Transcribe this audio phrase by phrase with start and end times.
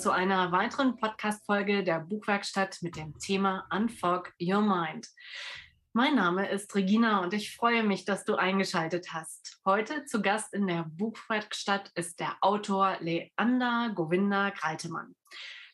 [0.00, 5.06] zu einer weiteren Podcast-Folge der Buchwerkstatt mit dem Thema Unfog Your Mind.
[5.92, 9.60] Mein Name ist Regina und ich freue mich, dass du eingeschaltet hast.
[9.66, 15.14] Heute zu Gast in der Buchwerkstatt ist der Autor Leander Govinda Greitemann.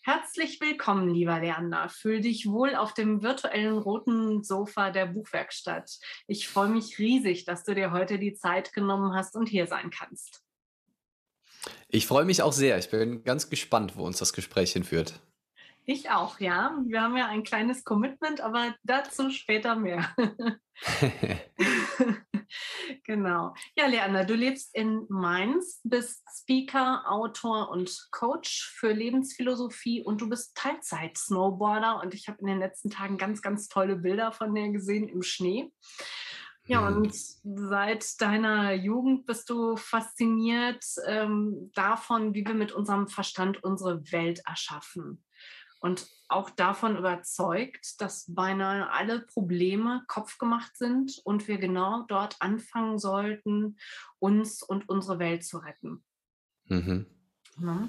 [0.02, 1.88] Herzlich willkommen, lieber Leander.
[1.88, 6.00] Fühl dich wohl auf dem virtuellen roten Sofa der Buchwerkstatt.
[6.26, 9.90] Ich freue mich riesig, dass du dir heute die Zeit genommen hast und hier sein
[9.90, 10.45] kannst.
[11.88, 12.78] Ich freue mich auch sehr.
[12.78, 15.20] Ich bin ganz gespannt, wo uns das Gespräch hinführt.
[15.84, 16.76] Ich auch, ja.
[16.86, 20.14] Wir haben ja ein kleines Commitment, aber dazu später mehr.
[23.04, 23.54] genau.
[23.76, 30.28] Ja, Leander, du lebst in Mainz, bist Speaker, Autor und Coach für Lebensphilosophie und du
[30.28, 34.70] bist Teilzeit-Snowboarder und ich habe in den letzten Tagen ganz, ganz tolle Bilder von dir
[34.70, 35.70] gesehen im Schnee.
[36.66, 36.96] Ja, hm.
[36.96, 44.10] und seit deiner Jugend bist du fasziniert ähm, davon, wie wir mit unserem Verstand unsere
[44.12, 45.22] Welt erschaffen.
[45.80, 52.98] Und auch davon überzeugt, dass beinahe alle Probleme kopfgemacht sind und wir genau dort anfangen
[52.98, 53.76] sollten,
[54.18, 56.02] uns und unsere Welt zu retten.
[56.64, 57.06] Mhm.
[57.58, 57.88] Ja.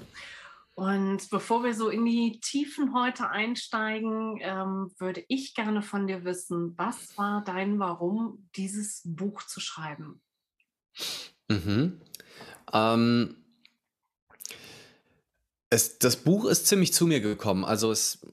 [0.78, 6.24] Und bevor wir so in die Tiefen heute einsteigen, ähm, würde ich gerne von dir
[6.24, 10.22] wissen, was war dein Warum, dieses Buch zu schreiben?
[11.48, 12.00] Mhm.
[12.72, 13.44] Ähm,
[15.68, 17.64] es, das Buch ist ziemlich zu mir gekommen.
[17.64, 18.24] Also es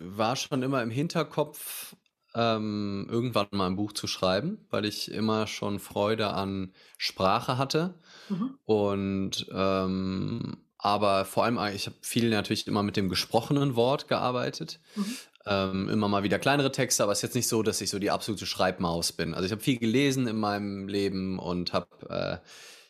[0.00, 1.96] war schon immer im Hinterkopf,
[2.34, 7.92] ähm, irgendwann mal ein Buch zu schreiben, weil ich immer schon Freude an Sprache hatte.
[8.30, 8.58] Mhm.
[8.64, 14.80] Und ähm, aber vor allem, ich habe viel natürlich immer mit dem gesprochenen Wort gearbeitet.
[14.96, 15.16] Mhm.
[15.46, 17.98] Ähm, immer mal wieder kleinere Texte, aber es ist jetzt nicht so, dass ich so
[17.98, 19.34] die absolute Schreibmaus bin.
[19.34, 22.38] Also ich habe viel gelesen in meinem Leben und habe äh,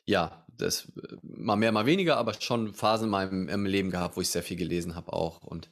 [0.04, 0.92] ja das
[1.22, 4.42] mal mehr, mal weniger, aber schon Phasen in meinem im Leben gehabt, wo ich sehr
[4.42, 5.68] viel gelesen habe auch und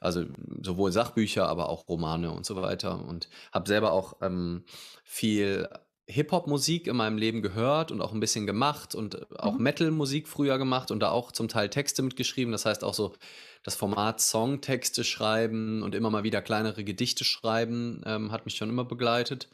[0.00, 0.24] also
[0.62, 4.64] sowohl Sachbücher, aber auch Romane und so weiter und habe selber auch ähm,
[5.04, 5.68] viel
[6.06, 9.62] Hip-Hop-Musik in meinem Leben gehört und auch ein bisschen gemacht und auch mhm.
[9.62, 12.52] Metal-Musik früher gemacht und da auch zum Teil Texte mitgeschrieben.
[12.52, 13.14] Das heißt auch so
[13.62, 18.68] das Format Songtexte schreiben und immer mal wieder kleinere Gedichte schreiben ähm, hat mich schon
[18.68, 19.48] immer begleitet.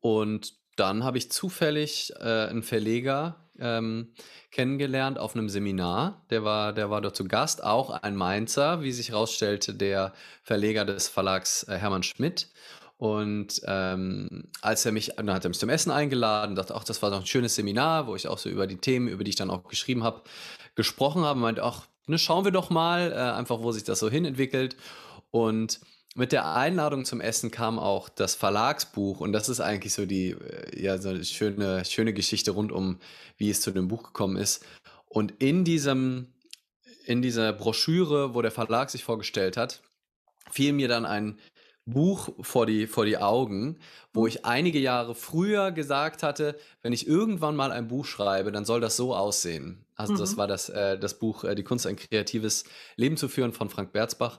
[0.00, 4.12] Und dann habe ich zufällig äh, einen Verleger ähm,
[4.50, 6.24] kennengelernt auf einem Seminar.
[6.30, 10.12] Der war, der war dort zu Gast, auch ein Mainzer, wie sich herausstellte, der
[10.42, 12.48] Verleger des Verlags äh, Hermann Schmidt.
[13.02, 17.02] Und ähm, als er mich, dann hat er mich zum Essen eingeladen, dachte, ach, das
[17.02, 19.36] war doch ein schönes Seminar, wo ich auch so über die Themen, über die ich
[19.36, 20.22] dann auch geschrieben habe,
[20.76, 21.40] gesprochen habe.
[21.40, 24.76] Meinte, ach, ne, schauen wir doch mal, äh, einfach, wo sich das so hin entwickelt.
[25.32, 25.80] Und
[26.14, 30.36] mit der Einladung zum Essen kam auch das Verlagsbuch und das ist eigentlich so die
[30.36, 33.00] äh, ja so eine schöne schöne Geschichte rund um
[33.36, 34.64] wie es zu dem Buch gekommen ist
[35.08, 36.28] und in diesem
[37.06, 39.82] in dieser Broschüre, wo der Verlag sich vorgestellt hat,
[40.50, 41.38] fiel mir dann ein
[41.84, 43.78] Buch vor die, vor die Augen,
[44.12, 44.28] wo mhm.
[44.28, 48.80] ich einige Jahre früher gesagt hatte, wenn ich irgendwann mal ein Buch schreibe, dann soll
[48.80, 49.84] das so aussehen.
[49.96, 50.18] Also mhm.
[50.18, 52.64] das war das, äh, das Buch äh, Die Kunst, ein kreatives
[52.96, 54.38] Leben zu führen von Frank Berzbach.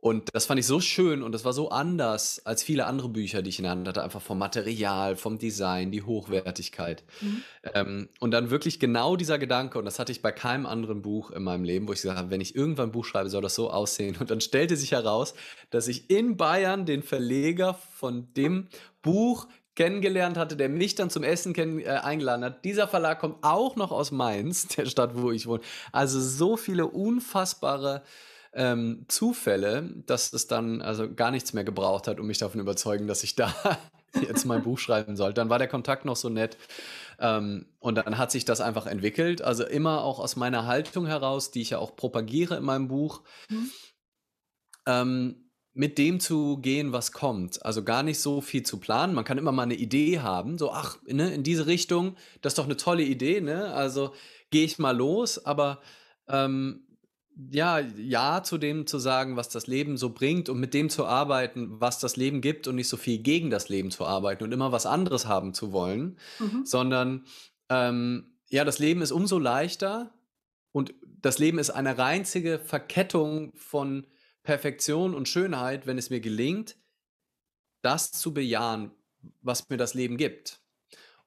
[0.00, 3.42] Und das fand ich so schön und das war so anders als viele andere Bücher,
[3.42, 7.04] die ich in der Hand hatte, einfach vom Material, vom Design, die Hochwertigkeit.
[7.20, 7.42] Mhm.
[7.74, 11.30] Ähm, und dann wirklich genau dieser Gedanke, und das hatte ich bei keinem anderen Buch
[11.30, 13.54] in meinem Leben, wo ich gesagt habe, wenn ich irgendwann ein Buch schreibe, soll das
[13.54, 14.16] so aussehen.
[14.18, 15.34] Und dann stellte sich heraus,
[15.68, 18.68] dass ich in Bayern den Verleger von dem
[19.02, 22.64] Buch kennengelernt hatte, der mich dann zum Essen äh, eingeladen hat.
[22.64, 25.62] Dieser Verlag kommt auch noch aus Mainz, der Stadt, wo ich wohne.
[25.92, 28.02] Also so viele unfassbare
[28.52, 33.06] ähm, Zufälle, dass es dann also gar nichts mehr gebraucht hat, um mich davon überzeugen,
[33.06, 33.54] dass ich da
[34.20, 35.32] jetzt mein Buch schreiben soll.
[35.32, 36.56] Dann war der Kontakt noch so nett.
[37.18, 39.42] Ähm, und dann hat sich das einfach entwickelt.
[39.42, 43.22] Also immer auch aus meiner Haltung heraus, die ich ja auch propagiere in meinem Buch.
[43.48, 43.70] Mhm.
[44.86, 47.64] Ähm, mit dem zu gehen, was kommt.
[47.64, 49.14] Also gar nicht so viel zu planen.
[49.14, 52.58] Man kann immer mal eine Idee haben, so, ach, ne, in diese Richtung, das ist
[52.58, 53.72] doch eine tolle Idee, ne?
[53.72, 54.12] Also
[54.50, 55.80] gehe ich mal los, aber
[56.28, 56.86] ähm,
[57.50, 61.06] ja, ja zu dem zu sagen, was das Leben so bringt und mit dem zu
[61.06, 64.52] arbeiten, was das Leben gibt und nicht so viel gegen das Leben zu arbeiten und
[64.52, 66.64] immer was anderes haben zu wollen, mhm.
[66.64, 67.24] sondern
[67.68, 70.12] ähm, ja, das Leben ist umso leichter
[70.72, 74.06] und das Leben ist eine reinzige Verkettung von
[74.42, 76.76] Perfektion und Schönheit, wenn es mir gelingt,
[77.82, 78.90] das zu bejahen,
[79.42, 80.60] was mir das Leben gibt.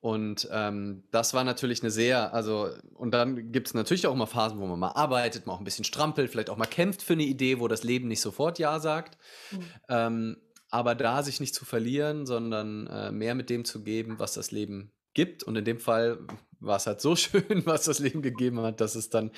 [0.03, 4.27] Und ähm, das war natürlich eine sehr, also, und dann gibt es natürlich auch immer
[4.27, 7.13] Phasen, wo man mal arbeitet, mal auch ein bisschen strampelt, vielleicht auch mal kämpft für
[7.13, 9.17] eine Idee, wo das Leben nicht sofort Ja sagt.
[9.51, 9.63] Mhm.
[9.87, 10.37] Ähm,
[10.69, 14.51] aber da sich nicht zu verlieren, sondern äh, mehr mit dem zu geben, was das
[14.51, 15.41] Leben gibt.
[15.41, 16.19] Und in dem Fall
[16.59, 19.31] war es halt so schön, was das Leben gegeben hat, dass es dann,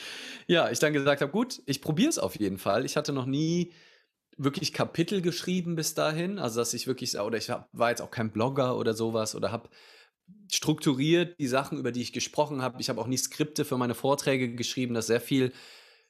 [0.48, 2.86] ja, ich dann gesagt habe, gut, ich probiere es auf jeden Fall.
[2.86, 3.72] Ich hatte noch nie
[4.36, 8.10] wirklich Kapitel geschrieben bis dahin, also dass ich wirklich, oder ich hab, war jetzt auch
[8.10, 9.70] kein Blogger oder sowas oder habe
[10.52, 12.80] strukturiert die Sachen, über die ich gesprochen habe.
[12.80, 15.52] Ich habe auch nie Skripte für meine Vorträge geschrieben, das sehr viel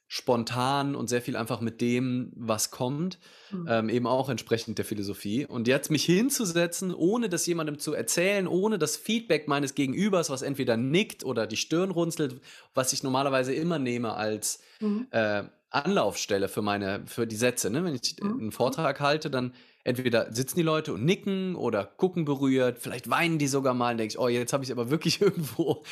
[0.08, 3.18] spontan und sehr viel einfach mit dem, was kommt,
[3.50, 3.66] mhm.
[3.68, 5.46] ähm, eben auch entsprechend der Philosophie.
[5.46, 10.42] Und jetzt mich hinzusetzen, ohne das jemandem zu erzählen, ohne das Feedback meines Gegenübers, was
[10.42, 12.40] entweder nickt oder die Stirn runzelt,
[12.72, 15.08] was ich normalerweise immer nehme als mhm.
[15.10, 17.68] äh, Anlaufstelle für meine, für die Sätze.
[17.70, 17.84] Ne?
[17.84, 18.38] Wenn ich mhm.
[18.38, 19.54] einen Vortrag halte, dann
[19.86, 23.98] entweder sitzen die Leute und nicken oder gucken berührt, vielleicht weinen die sogar mal und
[23.98, 25.84] denke ich, oh, jetzt habe ich aber wirklich irgendwo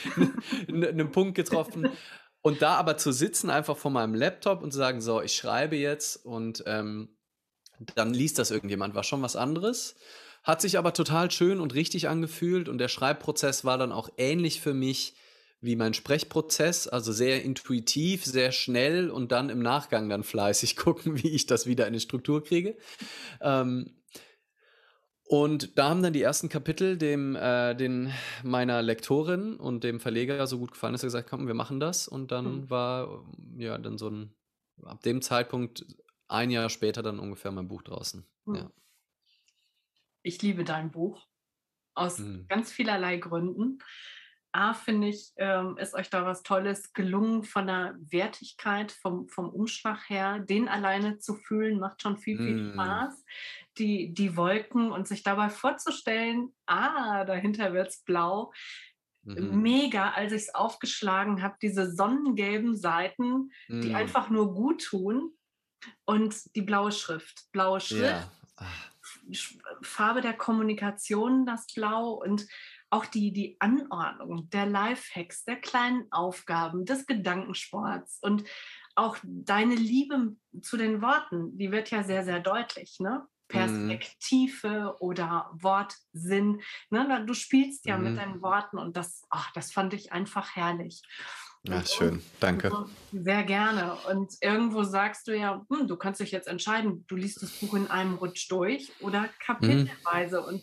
[0.68, 1.88] einen Punkt getroffen.
[2.42, 5.76] Und da aber zu sitzen, einfach vor meinem Laptop und zu sagen, so, ich schreibe
[5.76, 7.16] jetzt und ähm,
[7.94, 9.94] dann liest das irgendjemand, war schon was anderes.
[10.42, 14.60] Hat sich aber total schön und richtig angefühlt und der Schreibprozess war dann auch ähnlich
[14.60, 15.14] für mich
[15.64, 21.22] wie mein Sprechprozess, also sehr intuitiv, sehr schnell und dann im Nachgang dann fleißig gucken,
[21.22, 22.76] wie ich das wieder in die Struktur kriege.
[23.40, 23.96] Ähm,
[25.26, 28.12] und da haben dann die ersten Kapitel dem, äh, den,
[28.42, 32.06] meiner Lektorin und dem Verleger so gut gefallen, dass er gesagt komm, wir machen das.
[32.08, 32.70] Und dann mhm.
[32.70, 33.24] war
[33.56, 34.34] ja dann so ein,
[34.82, 35.86] ab dem Zeitpunkt,
[36.28, 38.26] ein Jahr später dann ungefähr mein Buch draußen.
[38.44, 38.54] Mhm.
[38.54, 38.70] Ja.
[40.22, 41.26] Ich liebe dein Buch
[41.94, 42.46] aus mhm.
[42.48, 43.78] ganz vielerlei Gründen.
[44.54, 49.48] A, finde ich, ähm, ist euch da was Tolles gelungen von der Wertigkeit, vom, vom
[49.50, 50.38] Umschlag her.
[50.38, 52.72] Den alleine zu fühlen, macht schon viel, viel mm.
[52.74, 53.24] Spaß.
[53.78, 58.52] Die, die Wolken und sich dabei vorzustellen, ah, dahinter wird es blau.
[59.24, 59.60] Mhm.
[59.60, 63.80] Mega, als ich es aufgeschlagen habe, diese sonnengelben Seiten, mm.
[63.80, 65.32] die einfach nur gut tun.
[66.04, 67.50] Und die blaue Schrift.
[67.50, 68.30] Blaue Schrift, ja.
[69.82, 72.46] Farbe der Kommunikation, das Blau und
[72.94, 78.44] auch die, die Anordnung der Lifehacks, der kleinen Aufgaben, des Gedankensports und
[78.94, 83.00] auch deine Liebe zu den Worten, die wird ja sehr, sehr deutlich.
[83.00, 83.18] Ne?
[83.20, 83.48] Mhm.
[83.48, 84.96] Perspektive mhm.
[85.00, 86.62] oder Wortsinn.
[86.90, 87.24] Ne?
[87.26, 88.04] Du spielst ja mhm.
[88.04, 91.02] mit deinen Worten und das, ach, das fand ich einfach herrlich.
[91.66, 92.70] Ja, schön, danke.
[93.10, 93.96] Sehr gerne.
[94.10, 97.74] Und irgendwo sagst du ja, hm, du kannst dich jetzt entscheiden, du liest das Buch
[97.74, 99.28] in einem Rutsch durch oder mhm.
[99.40, 100.42] kapitelweise.
[100.42, 100.46] Mhm.
[100.46, 100.62] Und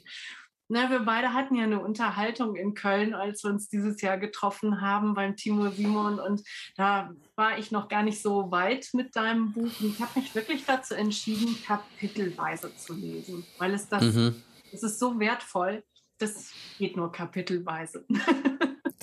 [0.71, 4.79] na, wir beide hatten ja eine Unterhaltung in Köln, als wir uns dieses Jahr getroffen
[4.79, 6.17] haben beim Timo Simon.
[6.17, 6.43] Und
[6.77, 9.69] da war ich noch gar nicht so weit mit deinem Buch.
[9.81, 14.41] Und ich habe mich wirklich dazu entschieden, kapitelweise zu lesen, weil es das, mhm.
[14.71, 15.83] es ist so wertvoll.
[16.19, 18.05] Das geht nur kapitelweise.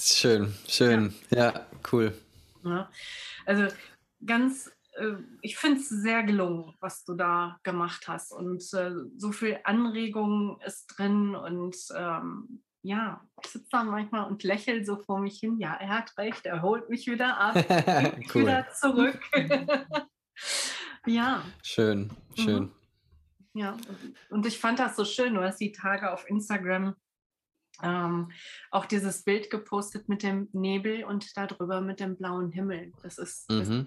[0.01, 1.15] schön, schön.
[1.29, 2.17] Ja, ja cool.
[2.65, 2.91] Ja,
[3.45, 3.75] also
[4.25, 4.71] ganz
[5.43, 8.33] ich finde es sehr gelungen, was du da gemacht hast.
[8.33, 11.35] Und äh, so viel Anregung ist drin.
[11.35, 15.59] Und ähm, ja, ich sitze da manchmal und lächle so vor mich hin.
[15.59, 17.55] Ja, er hat recht, er holt mich wieder ab,
[18.35, 18.43] cool.
[18.43, 19.21] wieder zurück.
[21.07, 21.43] ja.
[21.63, 22.65] Schön, schön.
[22.65, 22.73] Mhm.
[23.55, 23.77] Ja,
[24.31, 25.35] und ich fand das so schön.
[25.35, 26.95] Du hast die Tage auf Instagram
[27.83, 28.31] ähm,
[28.71, 32.93] auch dieses Bild gepostet mit dem Nebel und darüber mit dem blauen Himmel.
[33.03, 33.87] Das ist, mhm.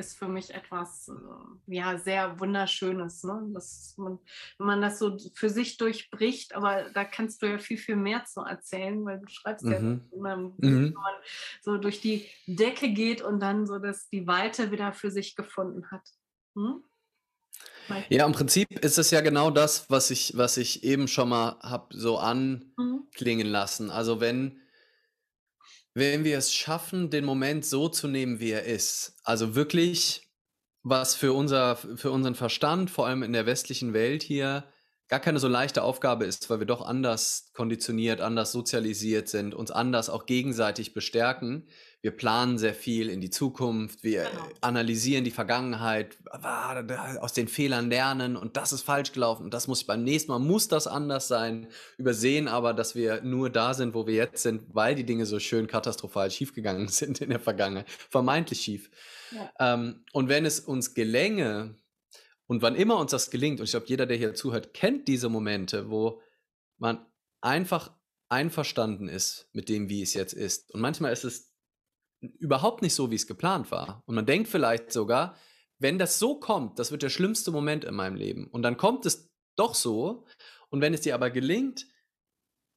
[0.00, 3.50] Das ist für mich etwas äh, ja sehr wunderschönes, ne?
[3.52, 4.18] Dass man,
[4.58, 8.24] wenn man das so für sich durchbricht, aber da kannst du ja viel viel mehr
[8.24, 9.72] zu erzählen, weil du schreibst mhm.
[9.72, 9.78] ja
[10.16, 10.54] immer, mhm.
[10.58, 11.14] wenn man
[11.62, 15.90] so durch die Decke geht und dann so, dass die Weite wieder für sich gefunden
[15.90, 16.08] hat.
[16.56, 16.82] Hm?
[18.08, 21.58] Ja, im Prinzip ist es ja genau das, was ich, was ich eben schon mal
[21.62, 22.64] habe so mhm.
[23.10, 23.90] anklingen lassen.
[23.90, 24.60] Also wenn
[25.94, 30.28] wenn wir es schaffen, den Moment so zu nehmen, wie er ist, also wirklich,
[30.82, 34.64] was für, unser, für unseren Verstand, vor allem in der westlichen Welt hier,
[35.10, 39.72] gar keine so leichte Aufgabe ist, weil wir doch anders konditioniert, anders sozialisiert sind, uns
[39.72, 41.66] anders auch gegenseitig bestärken.
[42.00, 44.48] Wir planen sehr viel in die Zukunft, wir genau.
[44.60, 46.16] analysieren die Vergangenheit,
[47.20, 50.38] aus den Fehlern lernen und das ist falsch gelaufen und das muss beim nächsten Mal
[50.38, 51.66] muss das anders sein,
[51.98, 55.40] übersehen aber, dass wir nur da sind, wo wir jetzt sind, weil die Dinge so
[55.40, 58.90] schön katastrophal schiefgegangen sind in der Vergangenheit, vermeintlich schief.
[59.32, 59.74] Ja.
[59.74, 61.74] Ähm, und wenn es uns gelänge,
[62.50, 65.28] und wann immer uns das gelingt, und ich glaube, jeder, der hier zuhört, kennt diese
[65.28, 66.20] Momente, wo
[66.78, 67.06] man
[67.40, 67.96] einfach
[68.28, 70.68] einverstanden ist mit dem, wie es jetzt ist.
[70.74, 71.54] Und manchmal ist es
[72.20, 74.02] überhaupt nicht so, wie es geplant war.
[74.04, 75.36] Und man denkt vielleicht sogar,
[75.78, 78.48] wenn das so kommt, das wird der schlimmste Moment in meinem Leben.
[78.48, 80.26] Und dann kommt es doch so.
[80.70, 81.86] Und wenn es dir aber gelingt,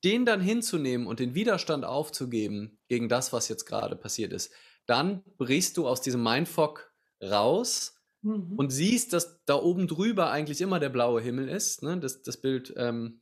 [0.04, 4.54] den dann hinzunehmen und den Widerstand aufzugeben gegen das, was jetzt gerade passiert ist,
[4.86, 8.54] dann brichst du aus diesem Mindfuck raus Mhm.
[8.56, 11.84] Und siehst, dass da oben drüber eigentlich immer der blaue Himmel ist.
[11.84, 12.00] Ne?
[12.00, 13.22] Das, das Bild ähm,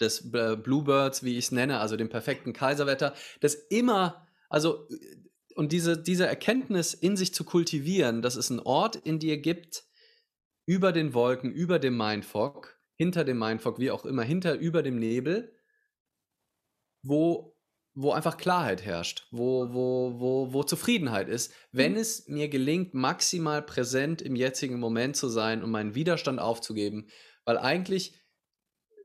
[0.00, 4.88] des Bluebirds, wie ich es nenne, also dem perfekten Kaiserwetter, das immer Also,
[5.54, 9.84] und diese, diese Erkenntnis in sich zu kultivieren, dass es einen Ort in dir gibt,
[10.66, 14.98] über den Wolken, über dem Mindfog, hinter dem Mindfog, wie auch immer, hinter, über dem
[14.98, 15.56] Nebel,
[17.02, 17.51] wo,
[17.94, 21.98] wo einfach Klarheit herrscht, wo, wo, wo, wo Zufriedenheit ist, wenn mhm.
[21.98, 27.08] es mir gelingt, maximal präsent im jetzigen Moment zu sein und meinen Widerstand aufzugeben,
[27.44, 28.14] weil eigentlich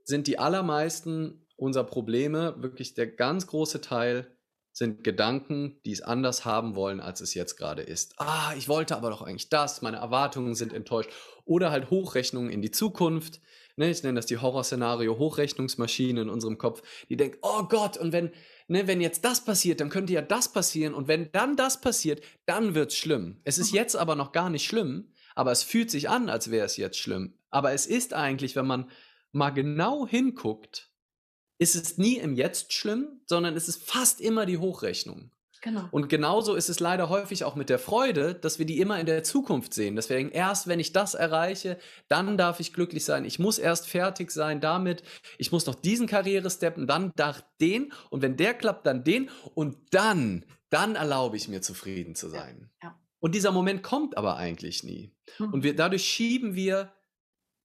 [0.04, 4.38] sind die allermeisten unserer Probleme, wirklich der ganz große Teil,
[4.78, 8.14] sind Gedanken, die es anders haben wollen, als es jetzt gerade ist.
[8.18, 11.10] Ah, ich wollte aber doch eigentlich das, meine Erwartungen sind enttäuscht.
[11.46, 13.42] Oder halt Hochrechnungen in die Zukunft.
[13.76, 18.12] Ne, ich nenne das die Horrorszenario Hochrechnungsmaschine in unserem Kopf, die denkt, oh Gott, und
[18.12, 18.32] wenn,
[18.68, 20.94] ne, wenn jetzt das passiert, dann könnte ja das passieren.
[20.94, 23.40] Und wenn dann das passiert, dann wird es schlimm.
[23.44, 23.78] Es ist mhm.
[23.78, 26.98] jetzt aber noch gar nicht schlimm, aber es fühlt sich an, als wäre es jetzt
[26.98, 27.38] schlimm.
[27.50, 28.90] Aber es ist eigentlich, wenn man
[29.32, 30.92] mal genau hinguckt,
[31.60, 35.32] ist es nie im Jetzt schlimm, sondern es ist fast immer die Hochrechnung.
[35.62, 35.88] Genau.
[35.92, 39.06] Und genauso ist es leider häufig auch mit der Freude, dass wir die immer in
[39.06, 39.96] der Zukunft sehen.
[39.96, 43.26] Dass wir denken, erst wenn ich das erreiche, dann darf ich glücklich sein.
[43.26, 45.04] Ich muss erst fertig sein damit.
[45.38, 47.94] Ich muss noch diesen Karrieresteppen, dann darf den.
[48.10, 49.30] Und wenn der klappt, dann den.
[49.56, 52.70] Und dann, dann erlaube ich mir zufrieden zu sein.
[52.84, 52.90] Ja.
[52.90, 53.00] Ja.
[53.20, 55.12] Und dieser Moment kommt aber eigentlich nie.
[55.40, 55.54] Mhm.
[55.54, 56.94] Und wir, dadurch schieben wir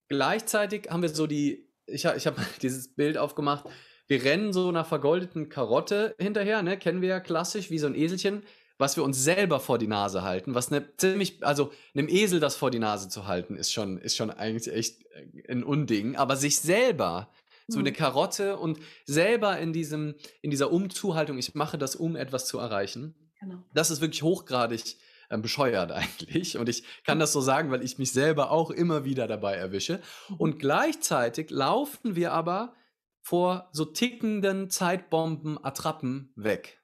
[0.09, 3.67] gleichzeitig, haben wir so die ich, ich habe dieses Bild aufgemacht.
[4.13, 6.77] Wir rennen so einer vergoldeten Karotte hinterher, ne?
[6.77, 8.43] Kennen wir ja klassisch, wie so ein Eselchen,
[8.77, 10.55] was wir uns selber vor die Nase halten.
[10.55, 14.15] Was eine ziemlich, also einem Esel das vor die Nase zu halten, ist schon, ist
[14.15, 16.17] schon eigentlich echt äh, ein Unding.
[16.17, 17.31] Aber sich selber
[17.69, 17.95] so eine mhm.
[17.95, 23.15] Karotte und selber in diesem, in dieser Umzuhaltung, ich mache das, um etwas zu erreichen.
[23.41, 23.65] Genau.
[23.73, 24.99] Das ist wirklich hochgradig
[25.31, 26.59] äh, bescheuert eigentlich.
[26.59, 30.01] Und ich kann das so sagen, weil ich mich selber auch immer wieder dabei erwische.
[30.29, 30.37] Mhm.
[30.37, 32.75] Und gleichzeitig laufen wir aber
[33.23, 36.83] vor so tickenden Zeitbomben, Attrappen weg.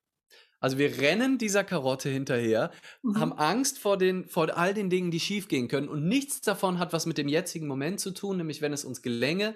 [0.61, 3.21] Also wir rennen dieser Karotte hinterher, mhm.
[3.21, 5.89] haben Angst vor, den, vor all den Dingen, die schiefgehen können.
[5.89, 9.03] Und nichts davon hat was mit dem jetzigen Moment zu tun, nämlich wenn es uns
[9.03, 9.55] gelänge,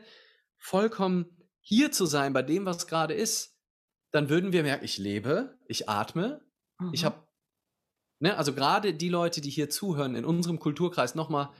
[0.58, 1.26] vollkommen
[1.60, 3.56] hier zu sein bei dem, was gerade ist,
[4.10, 6.44] dann würden wir merken, ich lebe, ich atme,
[6.78, 6.90] mhm.
[6.92, 7.16] ich habe
[8.22, 8.36] Ne?
[8.38, 11.50] Also gerade die Leute, die hier zuhören, in unserem Kulturkreis nochmal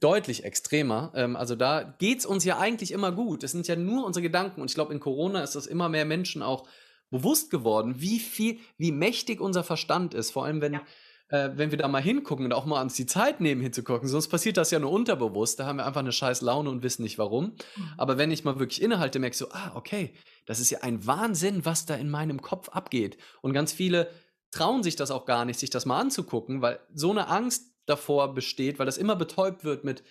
[0.00, 1.12] deutlich extremer.
[1.14, 3.42] Ähm, also da geht es uns ja eigentlich immer gut.
[3.42, 4.60] Es sind ja nur unsere Gedanken.
[4.60, 6.68] Und ich glaube, in Corona ist das immer mehr Menschen auch
[7.10, 10.30] bewusst geworden, wie viel, wie mächtig unser Verstand ist.
[10.30, 10.82] Vor allem, wenn, ja.
[11.28, 14.08] äh, wenn wir da mal hingucken und auch mal uns die Zeit nehmen hinzugucken.
[14.08, 15.58] Sonst passiert das ja nur unterbewusst.
[15.58, 17.56] Da haben wir einfach eine scheiß Laune und wissen nicht warum.
[17.76, 17.90] Mhm.
[17.96, 20.14] Aber wenn ich mal wirklich innehalte, merke ich so, ah, okay,
[20.46, 23.18] das ist ja ein Wahnsinn, was da in meinem Kopf abgeht.
[23.40, 24.10] Und ganz viele
[24.52, 28.34] trauen sich das auch gar nicht, sich das mal anzugucken, weil so eine Angst davor
[28.34, 30.02] besteht, weil das immer betäubt wird mit,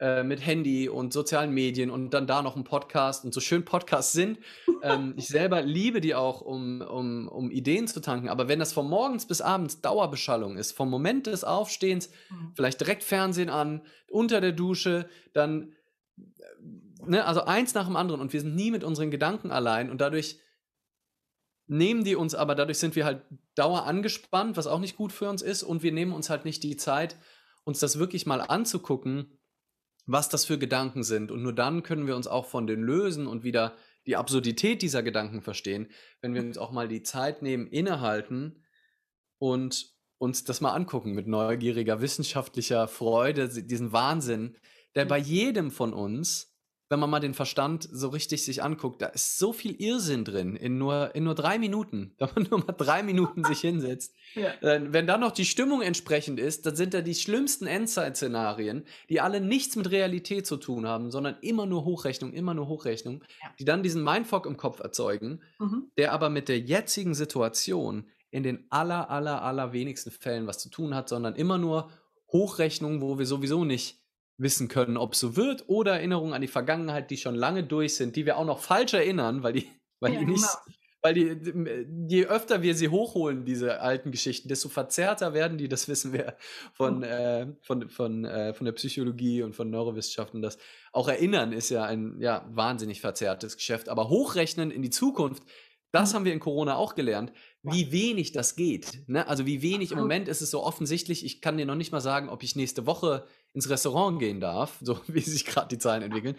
[0.00, 3.64] äh, mit Handy und sozialen Medien und dann da noch ein Podcast und so schön
[3.64, 4.38] Podcasts sind.
[4.82, 8.72] ähm, ich selber liebe die auch, um, um, um Ideen zu tanken, aber wenn das
[8.72, 12.52] von morgens bis abends Dauerbeschallung ist, vom Moment des Aufstehens, mhm.
[12.54, 15.72] vielleicht direkt Fernsehen an, unter der Dusche, dann,
[16.18, 19.90] äh, ne, also eins nach dem anderen und wir sind nie mit unseren Gedanken allein
[19.90, 20.38] und dadurch
[21.70, 23.22] nehmen die uns aber, dadurch sind wir halt
[23.54, 26.62] dauer angespannt, was auch nicht gut für uns ist, und wir nehmen uns halt nicht
[26.64, 27.16] die Zeit,
[27.64, 29.38] uns das wirklich mal anzugucken,
[30.04, 31.30] was das für Gedanken sind.
[31.30, 35.04] Und nur dann können wir uns auch von denen lösen und wieder die Absurdität dieser
[35.04, 35.88] Gedanken verstehen,
[36.20, 38.64] wenn wir uns auch mal die Zeit nehmen, innehalten
[39.38, 44.56] und uns das mal angucken mit neugieriger wissenschaftlicher Freude, diesen Wahnsinn,
[44.96, 46.49] der bei jedem von uns
[46.90, 50.56] wenn man mal den Verstand so richtig sich anguckt, da ist so viel Irrsinn drin
[50.56, 52.14] in nur, in nur drei Minuten.
[52.18, 54.14] Wenn man nur mal drei Minuten sich hinsetzt.
[54.36, 54.52] Ja.
[54.62, 59.40] Wenn dann noch die Stimmung entsprechend ist, dann sind da die schlimmsten Endzeit-Szenarien, die alle
[59.40, 63.48] nichts mit Realität zu tun haben, sondern immer nur Hochrechnung, immer nur Hochrechnung, ja.
[63.58, 65.90] die dann diesen Mindfuck im Kopf erzeugen, mhm.
[65.96, 70.68] der aber mit der jetzigen Situation in den aller, aller, aller wenigsten Fällen was zu
[70.68, 71.90] tun hat, sondern immer nur
[72.30, 73.99] Hochrechnung, wo wir sowieso nicht
[74.40, 77.94] wissen können, ob es so wird, oder Erinnerungen an die Vergangenheit, die schon lange durch
[77.94, 79.68] sind, die wir auch noch falsch erinnern, weil die,
[80.00, 80.76] weil ja, die nicht, genau.
[81.02, 85.88] weil die, je öfter wir sie hochholen, diese alten Geschichten, desto verzerrter werden die, das
[85.88, 86.36] wissen wir
[86.72, 87.02] von, mhm.
[87.02, 90.40] äh, von, von, äh, von der Psychologie und von Neurowissenschaften.
[90.40, 90.56] Das
[90.92, 95.42] auch Erinnern ist ja ein ja, wahnsinnig verzerrtes Geschäft, aber hochrechnen in die Zukunft,
[95.92, 96.16] das mhm.
[96.16, 97.32] haben wir in Corona auch gelernt,
[97.62, 99.02] wie wenig das geht.
[99.06, 99.28] Ne?
[99.28, 102.00] Also wie wenig, im Moment ist es so offensichtlich, ich kann dir noch nicht mal
[102.00, 106.02] sagen, ob ich nächste Woche ins Restaurant gehen darf, so wie sich gerade die Zahlen
[106.02, 106.36] entwickeln.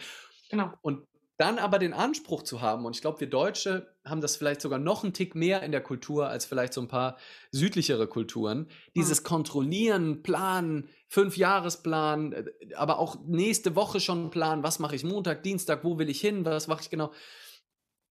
[0.50, 0.72] Genau.
[0.82, 1.06] Und
[1.42, 4.78] dann aber den Anspruch zu haben, und ich glaube, wir Deutsche haben das vielleicht sogar
[4.78, 7.18] noch einen Tick mehr in der Kultur als vielleicht so ein paar
[7.50, 9.26] südlichere Kulturen, dieses mhm.
[9.26, 15.84] Kontrollieren, Planen, Fünfjahresplan, äh, aber auch nächste Woche schon planen, was mache ich Montag, Dienstag,
[15.84, 17.12] wo will ich hin, was mache ich genau.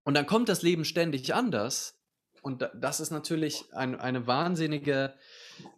[0.03, 1.99] Und dann kommt das Leben ständig anders
[2.41, 5.13] Und das ist natürlich ein, eine wahnsinnige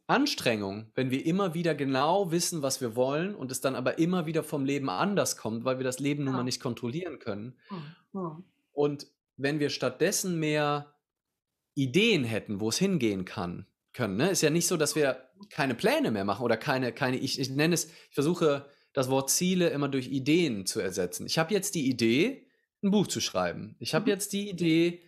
[0.08, 4.26] Anstrengung, wenn wir immer wieder genau wissen, was wir wollen und es dann aber immer
[4.26, 7.58] wieder vom Leben anders kommt, weil wir das Leben nun mal nicht kontrollieren können.
[8.74, 9.08] Und
[9.38, 10.94] wenn wir stattdessen mehr
[11.74, 14.30] Ideen hätten, wo es hingehen kann, können, ne?
[14.30, 17.50] ist ja nicht so, dass wir keine Pläne mehr machen oder keine, keine ich, ich
[17.50, 21.26] nenne es, ich versuche das Wort Ziele immer durch Ideen zu ersetzen.
[21.26, 22.48] Ich habe jetzt die Idee,
[22.84, 23.76] ein Buch zu schreiben.
[23.80, 24.10] Ich habe mhm.
[24.10, 25.02] jetzt die Idee,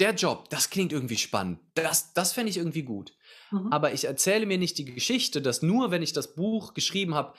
[0.00, 1.60] der Job, das klingt irgendwie spannend.
[1.74, 3.14] Das, das fände ich irgendwie gut.
[3.50, 3.72] Mhm.
[3.72, 7.34] Aber ich erzähle mir nicht die Geschichte, dass nur, wenn ich das Buch geschrieben habe,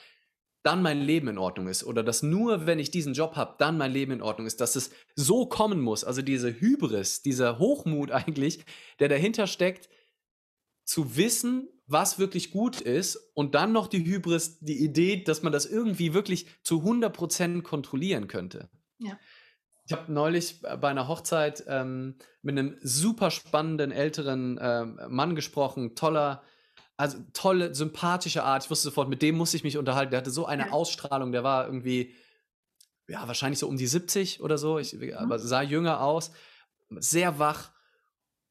[0.62, 1.84] dann mein Leben in Ordnung ist.
[1.84, 4.60] Oder dass nur, wenn ich diesen Job habe, dann mein Leben in Ordnung ist.
[4.60, 6.04] Dass es so kommen muss.
[6.04, 8.64] Also diese Hybris, dieser Hochmut eigentlich,
[8.98, 9.88] der dahinter steckt,
[10.84, 15.52] zu wissen, was wirklich gut ist und dann noch die Hybris, die Idee, dass man
[15.52, 18.70] das irgendwie wirklich zu 100% kontrollieren könnte.
[18.98, 19.18] Ja.
[19.92, 25.94] Ich habe neulich bei einer Hochzeit ähm, mit einem super spannenden älteren ähm, Mann gesprochen,
[25.94, 26.42] toller,
[26.96, 28.64] also tolle, sympathische Art.
[28.64, 30.12] Ich wusste sofort, mit dem muss ich mich unterhalten.
[30.12, 30.72] Der hatte so eine.
[30.72, 32.14] Ausstrahlung, der war irgendwie,
[33.06, 35.12] ja, wahrscheinlich so um die 70 oder so, ich, mhm.
[35.12, 36.32] aber sah jünger aus,
[36.88, 37.70] sehr wach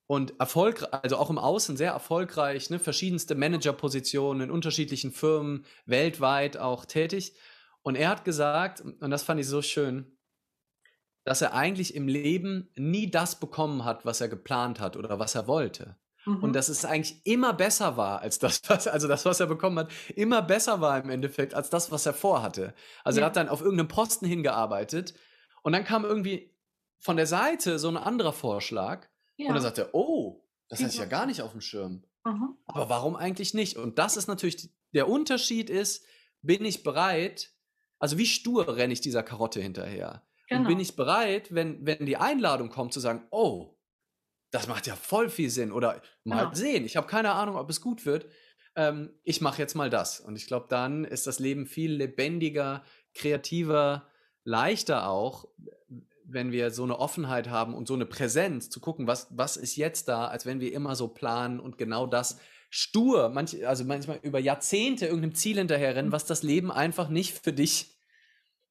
[0.05, 6.57] und erfolgreich, also auch im Außen sehr erfolgreich, ne, verschiedenste Managerpositionen in unterschiedlichen Firmen, weltweit
[6.57, 7.33] auch tätig.
[7.81, 10.15] Und er hat gesagt, und das fand ich so schön,
[11.23, 15.35] dass er eigentlich im Leben nie das bekommen hat, was er geplant hat oder was
[15.35, 15.95] er wollte.
[16.25, 16.43] Mhm.
[16.43, 19.79] Und dass es eigentlich immer besser war als das, was, also das, was er bekommen
[19.79, 22.73] hat, immer besser war im Endeffekt als das, was er vorhatte.
[23.03, 23.25] Also ja.
[23.25, 25.13] er hat dann auf irgendeinem Posten hingearbeitet
[25.63, 26.55] und dann kam irgendwie
[26.99, 29.07] von der Seite so ein anderer Vorschlag
[29.37, 29.47] ja.
[29.47, 32.03] und dann sagte er, oh, das heißt ja gar nicht auf dem Schirm.
[32.23, 32.55] Mhm.
[32.65, 33.77] Aber warum eigentlich nicht?
[33.77, 36.05] Und das ist natürlich, der Unterschied ist,
[36.41, 37.51] bin ich bereit,
[37.99, 40.23] also wie stur renne ich dieser Karotte hinterher?
[40.51, 40.63] Genau.
[40.63, 43.73] Und bin ich bereit, wenn, wenn die Einladung kommt, zu sagen, oh,
[44.51, 45.71] das macht ja voll viel Sinn.
[45.71, 46.53] Oder mal genau.
[46.53, 48.25] sehen, ich habe keine Ahnung, ob es gut wird.
[48.75, 50.19] Ähm, ich mache jetzt mal das.
[50.19, 52.83] Und ich glaube, dann ist das Leben viel lebendiger,
[53.13, 54.09] kreativer,
[54.43, 55.47] leichter auch,
[56.25, 59.77] wenn wir so eine Offenheit haben und so eine Präsenz zu gucken, was, was ist
[59.77, 64.19] jetzt da, als wenn wir immer so planen und genau das stur, manch, also manchmal
[64.21, 66.13] über Jahrzehnte irgendeinem Ziel hinterherrennen, mhm.
[66.13, 67.97] was das Leben einfach nicht für dich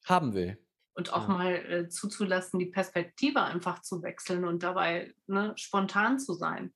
[0.05, 0.59] haben will
[0.93, 1.33] und auch ja.
[1.33, 6.73] mal äh, zuzulassen, die Perspektive einfach zu wechseln und dabei ne, spontan zu sein.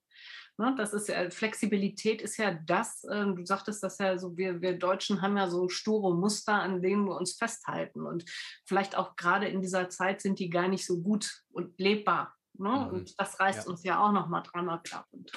[0.58, 4.62] Ne, das ist ja, Flexibilität ist ja das, äh, du sagtest das ja so, wir,
[4.62, 8.06] wir Deutschen haben ja so sture Muster, an denen wir uns festhalten.
[8.06, 8.23] Und
[8.65, 12.34] vielleicht auch gerade in dieser Zeit sind die gar nicht so gut und lebbar.
[12.54, 12.69] Ne?
[12.69, 12.88] Mhm.
[12.88, 13.71] Und das reißt ja.
[13.71, 15.08] uns ja auch nochmal dreimal ab.
[15.12, 15.30] Und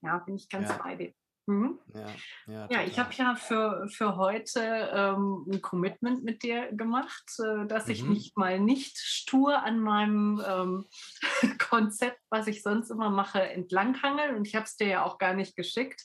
[0.00, 0.76] ja, bin ich ganz ja.
[0.82, 1.14] bei dir.
[1.48, 1.78] Mhm.
[1.94, 2.06] Ja,
[2.46, 4.60] ja, ja, ich habe ja für, für heute
[4.92, 7.92] ähm, ein Commitment mit dir gemacht, äh, dass mhm.
[7.92, 10.86] ich mich mal nicht stur an meinem ähm,
[11.58, 14.36] Konzept, was ich sonst immer mache, entlanghangel.
[14.36, 16.02] Und ich habe es dir ja auch gar nicht geschickt,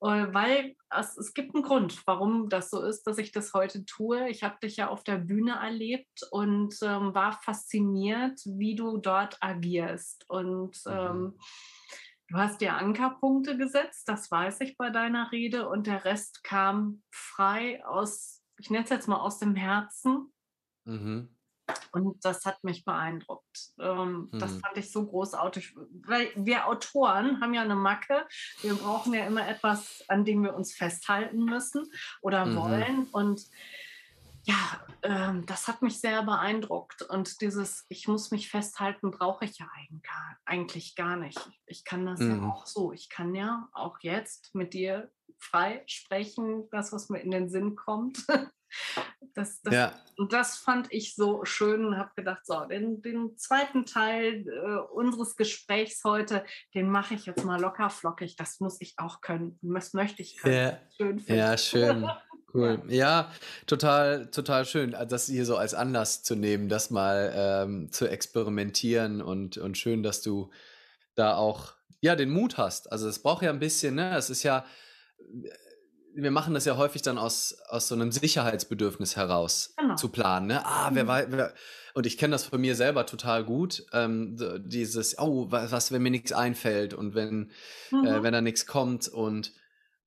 [0.00, 3.84] äh, weil es, es gibt einen Grund, warum das so ist, dass ich das heute
[3.84, 4.26] tue.
[4.30, 9.36] Ich habe dich ja auf der Bühne erlebt und ähm, war fasziniert, wie du dort
[9.42, 10.24] agierst.
[10.30, 11.34] Und mhm ähm,
[12.32, 17.02] Du hast dir Ankerpunkte gesetzt, das weiß ich bei deiner Rede, und der Rest kam
[17.10, 20.32] frei aus, ich nenne es jetzt mal aus dem Herzen.
[20.84, 21.36] Mhm.
[21.92, 23.74] Und das hat mich beeindruckt.
[23.78, 24.38] Ähm, mhm.
[24.38, 25.74] Das fand ich so großartig.
[26.06, 28.26] Weil wir Autoren haben ja eine Macke.
[28.62, 31.84] Wir brauchen ja immer etwas, an dem wir uns festhalten müssen
[32.22, 32.56] oder mhm.
[32.56, 33.06] wollen.
[33.12, 33.42] Und
[34.44, 37.02] ja, ähm, das hat mich sehr beeindruckt.
[37.02, 39.70] Und dieses, ich muss mich festhalten, brauche ich ja
[40.44, 41.38] eigentlich gar nicht.
[41.66, 42.42] Ich kann das mhm.
[42.42, 42.92] ja auch so.
[42.92, 47.76] Ich kann ja auch jetzt mit dir frei sprechen, das, was mir in den Sinn
[47.76, 48.24] kommt.
[49.34, 49.92] Das, das, ja.
[50.16, 54.78] Und das fand ich so schön und habe gedacht, so, den, den zweiten Teil äh,
[54.92, 58.36] unseres Gesprächs heute, den mache ich jetzt mal locker flockig.
[58.36, 59.58] Das muss ich auch können.
[59.60, 60.54] Das möchte ich können.
[60.54, 61.24] Ja, schön.
[61.26, 62.10] Ja, schön.
[62.54, 62.82] Cool.
[62.88, 63.30] Ja,
[63.66, 68.06] total, total schön, äh, das hier so als Anlass zu nehmen, das mal ähm, zu
[68.08, 70.50] experimentieren und, und schön, dass du
[71.14, 72.92] da auch ja den Mut hast.
[72.92, 74.16] Also es braucht ja ein bisschen, ne?
[74.16, 74.64] Es ist ja,
[76.14, 79.94] wir machen das ja häufig dann aus, aus so einem Sicherheitsbedürfnis heraus genau.
[79.94, 80.48] zu planen.
[80.48, 80.66] Ne?
[80.66, 81.08] Ah, wer mhm.
[81.08, 81.54] weiß, wer,
[81.94, 83.86] und ich kenne das von mir selber total gut.
[83.92, 84.36] Ähm,
[84.66, 87.50] dieses, oh, was, was, wenn mir nichts einfällt und wenn,
[87.92, 88.06] äh, mhm.
[88.06, 89.52] äh, wenn da nichts kommt und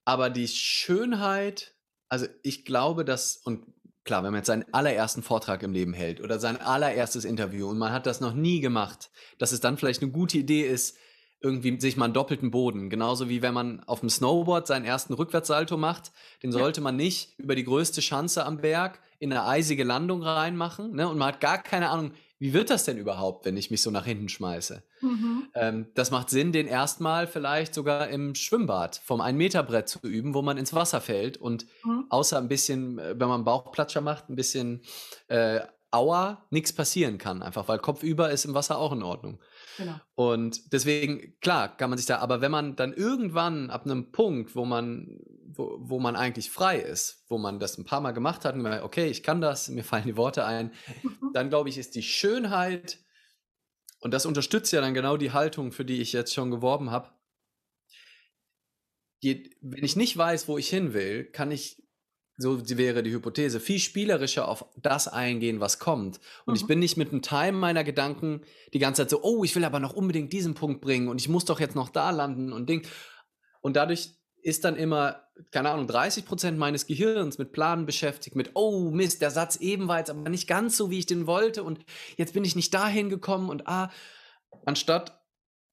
[0.04, 1.75] aber die Schönheit
[2.10, 3.65] also ich glaube, dass, und
[4.04, 7.78] klar, wenn man jetzt seinen allerersten Vortrag im Leben hält oder sein allererstes Interview und
[7.78, 10.98] man hat das noch nie gemacht, dass es dann vielleicht eine gute Idee ist,
[11.41, 12.89] irgendwie sich mal einen doppelten Boden.
[12.89, 17.38] Genauso wie wenn man auf dem Snowboard seinen ersten Rückwärtssalto macht, den sollte man nicht
[17.38, 20.96] über die größte Schanze am Berg in eine eisige Landung reinmachen.
[20.96, 21.08] Ne?
[21.08, 22.12] Und man hat gar keine Ahnung,
[22.46, 24.84] wie wird das denn überhaupt, wenn ich mich so nach hinten schmeiße?
[25.02, 25.48] Mhm.
[25.56, 30.44] Ähm, das macht Sinn, den erstmal vielleicht sogar im Schwimmbad vom 1-Meter-Brett zu üben, wo
[30.44, 32.06] man ins Wasser fällt und mhm.
[32.10, 34.84] außer ein bisschen, äh, wenn man Bauchplatscher macht, ein bisschen
[35.28, 37.42] äh, Aua, nichts passieren kann.
[37.42, 39.40] Einfach weil kopfüber ist im Wasser auch in Ordnung.
[39.78, 39.96] Genau.
[40.14, 44.56] Und deswegen, klar, kann man sich da, aber wenn man dann irgendwann ab einem Punkt,
[44.56, 45.20] wo man,
[45.58, 48.62] wo, wo man eigentlich frei ist, wo man das ein paar Mal gemacht hat und
[48.62, 50.72] man, okay, ich kann das, mir fallen die Worte ein,
[51.04, 51.32] mhm.
[51.34, 53.00] dann glaube ich, ist die Schönheit,
[54.02, 57.10] und das unterstützt ja dann genau die Haltung, für die ich jetzt schon geworben habe.
[59.24, 61.82] Wenn ich nicht weiß, wo ich hin will, kann ich
[62.38, 66.20] so wäre die Hypothese, viel spielerischer auf das eingehen, was kommt.
[66.46, 66.56] Und mhm.
[66.56, 68.41] ich bin nicht mit dem Time meiner Gedanken
[68.74, 71.30] die ganze Zeit so, oh, ich will aber noch unbedingt diesen Punkt bringen und ich
[71.30, 72.86] muss doch jetzt noch da landen und Ding.
[73.62, 78.52] Und dadurch ist dann immer, keine Ahnung, 30 Prozent meines Gehirns mit Planen beschäftigt, mit,
[78.54, 81.63] oh Mist, der Satz eben war jetzt aber nicht ganz so, wie ich den wollte
[81.63, 81.86] und
[82.17, 83.91] jetzt bin ich nicht dahin gekommen und ah,
[84.65, 85.21] anstatt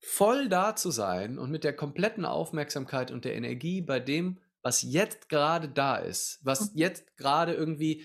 [0.01, 4.83] voll da zu sein und mit der kompletten Aufmerksamkeit und der Energie bei dem was
[4.83, 6.79] jetzt gerade da ist, was mhm.
[6.79, 8.05] jetzt gerade irgendwie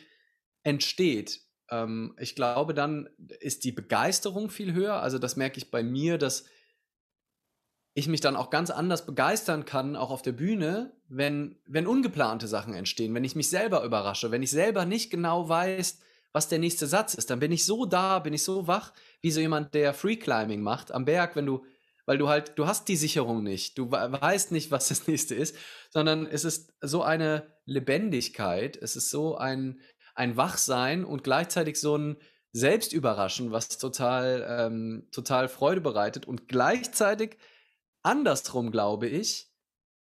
[0.63, 5.01] entsteht, ähm, ich glaube, dann ist die Begeisterung viel höher.
[5.01, 6.45] Also das merke ich bei mir, dass
[7.97, 12.47] ich mich dann auch ganz anders begeistern kann, auch auf der Bühne, wenn, wenn ungeplante
[12.47, 15.97] Sachen entstehen, wenn ich mich selber überrasche, wenn ich selber nicht genau weiß,
[16.31, 19.31] was der nächste Satz ist, dann bin ich so da, bin ich so wach, wie
[19.31, 21.65] so jemand, der Freeclimbing macht am Berg, wenn du
[22.05, 25.57] weil du halt, du hast die Sicherung nicht, du weißt nicht, was das nächste ist,
[25.89, 29.81] sondern es ist so eine Lebendigkeit, es ist so ein,
[30.13, 32.17] ein Wachsein und gleichzeitig so ein
[32.53, 37.37] Selbstüberraschen, was total, ähm, total Freude bereitet und gleichzeitig
[38.07, 39.51] andersrum glaube ich,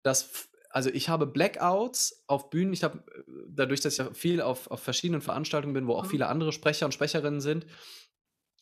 [0.03, 3.05] dass also ich habe Blackouts auf Bühnen, ich habe
[3.49, 6.09] dadurch, dass ich ja viel auf, auf verschiedenen Veranstaltungen bin, wo auch mhm.
[6.09, 7.67] viele andere Sprecher und Sprecherinnen sind,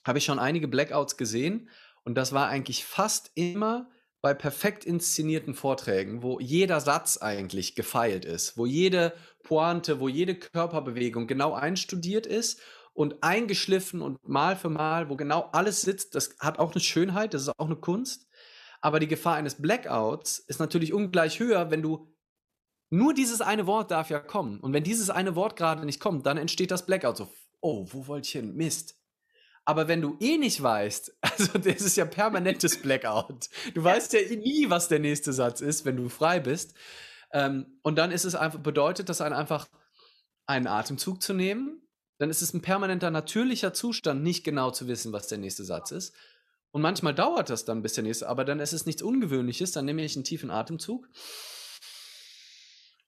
[0.04, 1.70] habe ich schon einige Blackouts gesehen
[2.02, 3.88] und das war eigentlich fast immer
[4.22, 9.14] bei perfekt inszenierten Vorträgen, wo jeder Satz eigentlich gefeilt ist, wo jede
[9.44, 12.60] Pointe, wo jede Körperbewegung genau einstudiert ist
[12.92, 16.14] und eingeschliffen und Mal für Mal, wo genau alles sitzt.
[16.14, 18.26] Das hat auch eine Schönheit, das ist auch eine Kunst.
[18.80, 22.08] Aber die Gefahr eines Blackouts ist natürlich ungleich höher, wenn du
[22.90, 24.58] nur dieses eine Wort darf ja kommen.
[24.60, 27.16] Und wenn dieses eine Wort gerade nicht kommt, dann entsteht das Blackout.
[27.16, 28.54] So, oh, wo wollte ich hin?
[28.54, 28.96] Mist.
[29.64, 33.48] Aber wenn du eh nicht weißt, also das ist ja permanentes Blackout.
[33.74, 36.74] Du weißt ja nie, was der nächste Satz ist, wenn du frei bist.
[37.32, 39.68] Ähm, und dann ist es einfach, bedeutet das einfach,
[40.46, 41.80] einen Atemzug zu nehmen.
[42.18, 45.92] Dann ist es ein permanenter natürlicher Zustand, nicht genau zu wissen, was der nächste Satz
[45.92, 46.12] ist.
[46.72, 49.72] Und manchmal dauert das dann, bis der nächste, aber dann ist es nichts Ungewöhnliches.
[49.72, 51.08] Dann nehme ich einen tiefen Atemzug.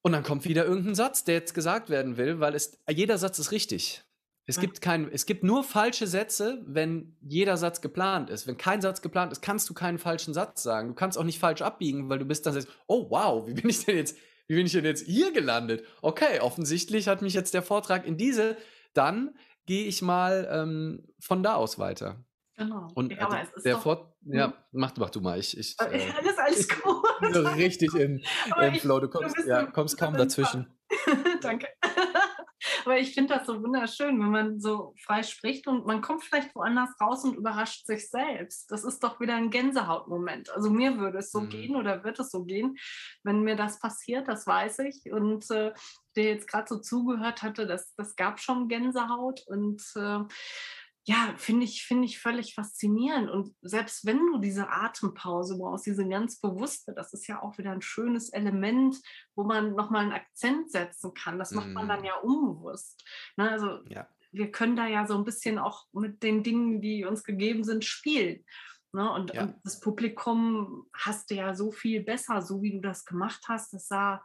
[0.02, 3.38] Und dann kommt wieder irgendein Satz, der jetzt gesagt werden will, weil es, jeder Satz
[3.38, 4.02] ist richtig.
[4.44, 8.48] Es gibt, kein, es gibt nur falsche Sätze, wenn jeder Satz geplant ist.
[8.48, 10.88] Wenn kein Satz geplant ist, kannst du keinen falschen Satz sagen.
[10.88, 13.70] Du kannst auch nicht falsch abbiegen, weil du bist dann sagst, oh wow, wie bin
[13.70, 14.16] ich denn jetzt,
[14.48, 15.84] wie bin ich denn jetzt hier gelandet?
[16.02, 18.56] Okay, offensichtlich hat mich jetzt der Vortrag in diese,
[18.94, 22.24] dann gehe ich mal ähm, von da aus weiter.
[22.56, 22.88] Genau.
[22.94, 24.52] Und ja, also der Fort ja, hm?
[24.72, 25.38] mach, mach du mal.
[25.38, 27.04] Ich, ich, äh, alles, alles gut.
[27.56, 28.22] richtig im,
[28.60, 29.00] im Flow.
[29.00, 30.66] Du kommst, du ja, kommst kaum dazwischen.
[31.40, 31.68] Danke.
[32.84, 36.54] Aber ich finde das so wunderschön, wenn man so frei spricht und man kommt vielleicht
[36.54, 38.70] woanders raus und überrascht sich selbst.
[38.70, 40.50] Das ist doch wieder ein Gänsehautmoment.
[40.50, 41.48] Also mir würde es so mhm.
[41.48, 42.76] gehen oder wird es so gehen,
[43.24, 45.12] wenn mir das passiert, das weiß ich.
[45.12, 45.72] Und äh,
[46.16, 50.20] der jetzt gerade so zugehört hatte, das, das gab schon Gänsehaut und äh,
[51.04, 53.28] ja, finde ich, finde ich völlig faszinierend.
[53.28, 57.72] Und selbst wenn du diese Atempause brauchst, diese ganz bewusste, das ist ja auch wieder
[57.72, 58.96] ein schönes Element,
[59.34, 61.40] wo man nochmal einen Akzent setzen kann.
[61.40, 62.04] Das macht man dann mm.
[62.04, 63.04] ja unbewusst.
[63.36, 63.50] Ne?
[63.50, 64.06] Also ja.
[64.30, 67.84] wir können da ja so ein bisschen auch mit den Dingen, die uns gegeben sind,
[67.84, 68.44] spielen.
[68.92, 69.10] Ne?
[69.10, 69.42] Und, ja.
[69.42, 73.72] und das Publikum hast du ja so viel besser, so wie du das gemacht hast.
[73.72, 74.24] Das sah,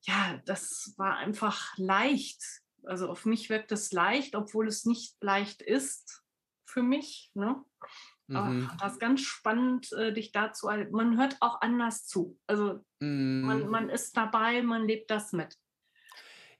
[0.00, 5.62] ja, das war einfach leicht also auf mich wirkt es leicht, obwohl es nicht leicht
[5.62, 6.22] ist
[6.64, 7.30] für mich.
[7.34, 7.62] Ne?
[8.28, 8.70] Aber mhm.
[8.80, 10.68] das ist ganz spannend, äh, dich dazu.
[10.90, 12.38] Man hört auch anders zu.
[12.46, 13.42] Also mhm.
[13.42, 15.56] man, man ist dabei, man lebt das mit.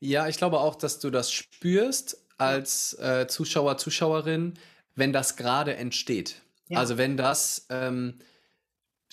[0.01, 4.55] Ja, ich glaube auch, dass du das spürst als äh, Zuschauer, Zuschauerin,
[4.95, 6.43] wenn das gerade entsteht.
[6.69, 6.81] Ja.
[6.81, 8.19] Also wenn das ähm,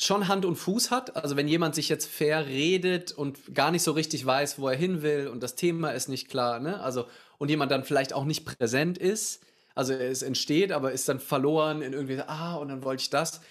[0.03, 1.15] schon Hand und Fuß hat.
[1.15, 4.75] Also wenn jemand sich jetzt fair redet und gar nicht so richtig weiß, wo er
[4.75, 6.81] hin will und das Thema ist nicht klar, ne?
[6.81, 7.05] Also
[7.37, 9.41] und jemand dann vielleicht auch nicht präsent ist,
[9.75, 13.41] also es entsteht, aber ist dann verloren in irgendwie, ah, und dann wollte ich das.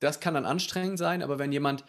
[0.00, 1.84] Das kann dann anstrengend sein, aber wenn jemand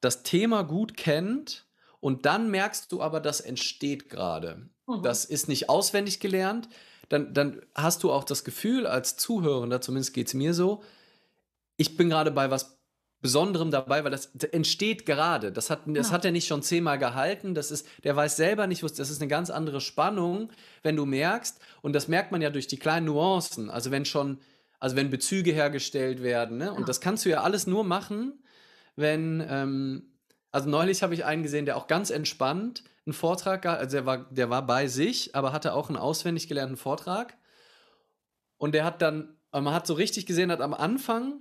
[0.00, 1.66] das Thema gut kennt
[2.00, 4.68] und dann merkst du aber, das entsteht gerade.
[4.86, 5.02] Mhm.
[5.02, 6.68] Das ist nicht auswendig gelernt,
[7.08, 10.82] dann, dann hast du auch das Gefühl als Zuhörender, zumindest geht es mir so,
[11.76, 12.78] ich bin gerade bei was
[13.22, 15.52] Besonderem dabei, weil das entsteht gerade.
[15.52, 16.12] Das hat, das ja.
[16.12, 17.54] hat er nicht schon zehnmal gehalten.
[17.54, 20.50] Das ist, der weiß selber nicht, das ist eine ganz andere Spannung,
[20.82, 23.70] wenn du merkst, und das merkt man ja durch die kleinen Nuancen.
[23.70, 24.38] Also wenn schon,
[24.80, 26.72] also wenn Bezüge hergestellt werden, ne?
[26.72, 26.86] Und ja.
[26.86, 28.42] das kannst du ja alles nur machen,
[28.96, 30.02] wenn, ähm,
[30.50, 34.18] also neulich habe ich einen gesehen, der auch ganz entspannt einen Vortrag, also der war,
[34.30, 37.36] der war bei sich, aber hatte auch einen auswendig gelernten Vortrag.
[38.58, 41.40] Und der hat dann, man hat so richtig gesehen, hat am Anfang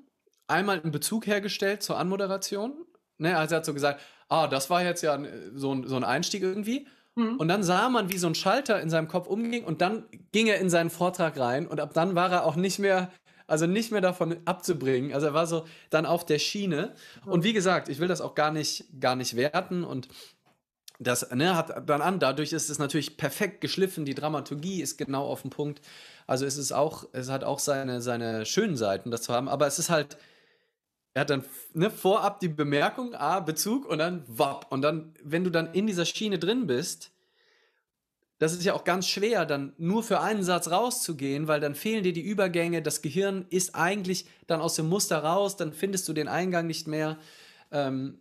[0.52, 2.74] einmal einen Bezug hergestellt zur Anmoderation.
[3.18, 3.38] Ne?
[3.38, 5.20] Also er hat so gesagt, ah, das war jetzt ja
[5.54, 6.88] so ein, so ein Einstieg irgendwie.
[7.16, 7.38] Mhm.
[7.38, 10.48] Und dann sah man, wie so ein Schalter in seinem Kopf umging und dann ging
[10.48, 13.12] er in seinen Vortrag rein und ab dann war er auch nicht mehr,
[13.48, 15.14] also nicht mehr davon abzubringen.
[15.14, 16.94] Also er war so dann auf der Schiene.
[17.26, 17.32] Mhm.
[17.32, 20.08] Und wie gesagt, ich will das auch gar nicht, gar nicht werten und
[21.02, 25.26] das ne, hat dann an, dadurch ist es natürlich perfekt geschliffen, die Dramaturgie ist genau
[25.26, 25.82] auf den Punkt.
[26.28, 29.66] Also es ist auch, es hat auch seine, seine schönen Seiten, das zu haben, aber
[29.66, 30.18] es ist halt,
[31.13, 31.43] er hat dann
[31.74, 34.71] ne, vorab die Bemerkung, ah, Bezug und dann wapp.
[34.71, 37.12] Und dann, wenn du dann in dieser Schiene drin bist,
[38.39, 42.04] das ist ja auch ganz schwer, dann nur für einen Satz rauszugehen, weil dann fehlen
[42.04, 46.13] dir die Übergänge, das Gehirn ist eigentlich dann aus dem Muster raus, dann findest du
[46.13, 47.19] den Eingang nicht mehr.
[47.71, 48.19] Ähm,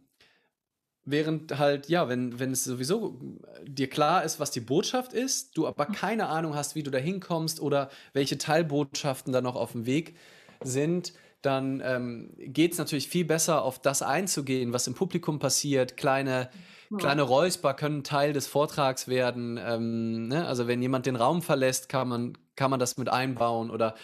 [1.04, 3.18] während halt, ja, wenn, wenn es sowieso
[3.66, 6.98] dir klar ist, was die Botschaft ist, du aber keine Ahnung hast, wie du da
[6.98, 10.16] hinkommst oder welche Teilbotschaften da noch auf dem Weg
[10.62, 15.96] sind, dann ähm, geht es natürlich viel besser, auf das einzugehen, was im Publikum passiert.
[15.96, 16.50] Kleine,
[16.90, 16.96] ja.
[16.98, 19.58] kleine Räusper können Teil des Vortrags werden.
[19.62, 20.46] Ähm, ne?
[20.46, 23.70] Also wenn jemand den Raum verlässt, kann man, kann man das mit einbauen.
[23.70, 23.94] Oder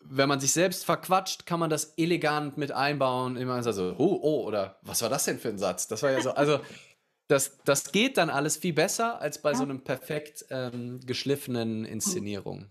[0.00, 3.36] wenn man sich selbst verquatscht, kann man das elegant mit einbauen.
[3.36, 5.88] Immer so, oh, oh, oder was war das denn für ein Satz?
[5.88, 6.60] Das war ja so, also
[7.26, 9.56] das, das geht dann alles viel besser als bei ja.
[9.56, 12.70] so einem perfekt ähm, geschliffenen Inszenierung.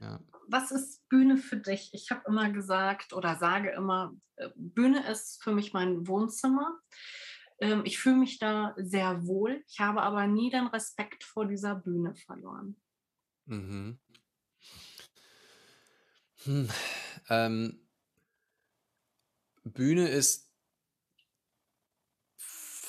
[0.00, 1.90] Ja was ist Bühne für dich?
[1.92, 6.78] Ich habe immer gesagt oder sage immer, äh, Bühne ist für mich mein Wohnzimmer.
[7.58, 9.64] Ähm, ich fühle mich da sehr wohl.
[9.68, 12.76] Ich habe aber nie den Respekt vor dieser Bühne verloren.
[13.46, 13.98] Mhm.
[16.44, 16.68] Hm.
[17.28, 17.80] Ähm,
[19.64, 20.45] Bühne ist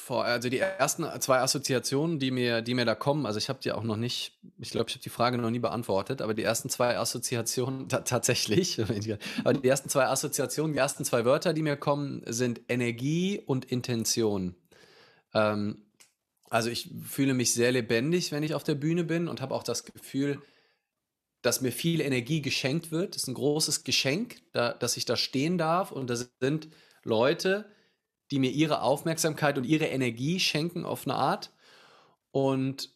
[0.08, 3.60] vor, also die ersten zwei Assoziationen, die mir, die mir da kommen, also ich habe
[3.62, 6.44] die auch noch nicht, ich glaube, ich habe die Frage noch nie beantwortet, aber die
[6.44, 8.82] ersten zwei Assoziationen, tatsächlich,
[9.44, 13.66] aber die ersten zwei Assoziationen, die ersten zwei Wörter, die mir kommen, sind Energie und
[13.66, 14.56] Intention.
[15.34, 15.84] Ähm,
[16.50, 19.64] also ich fühle mich sehr lebendig, wenn ich auf der Bühne bin und habe auch
[19.64, 20.42] das Gefühl,
[21.42, 23.16] dass mir viel Energie geschenkt wird.
[23.16, 26.70] Das ist ein großes Geschenk, da, dass ich da stehen darf und das sind
[27.04, 27.66] Leute,
[28.32, 31.52] die mir ihre Aufmerksamkeit und ihre Energie schenken auf eine Art.
[32.32, 32.92] Und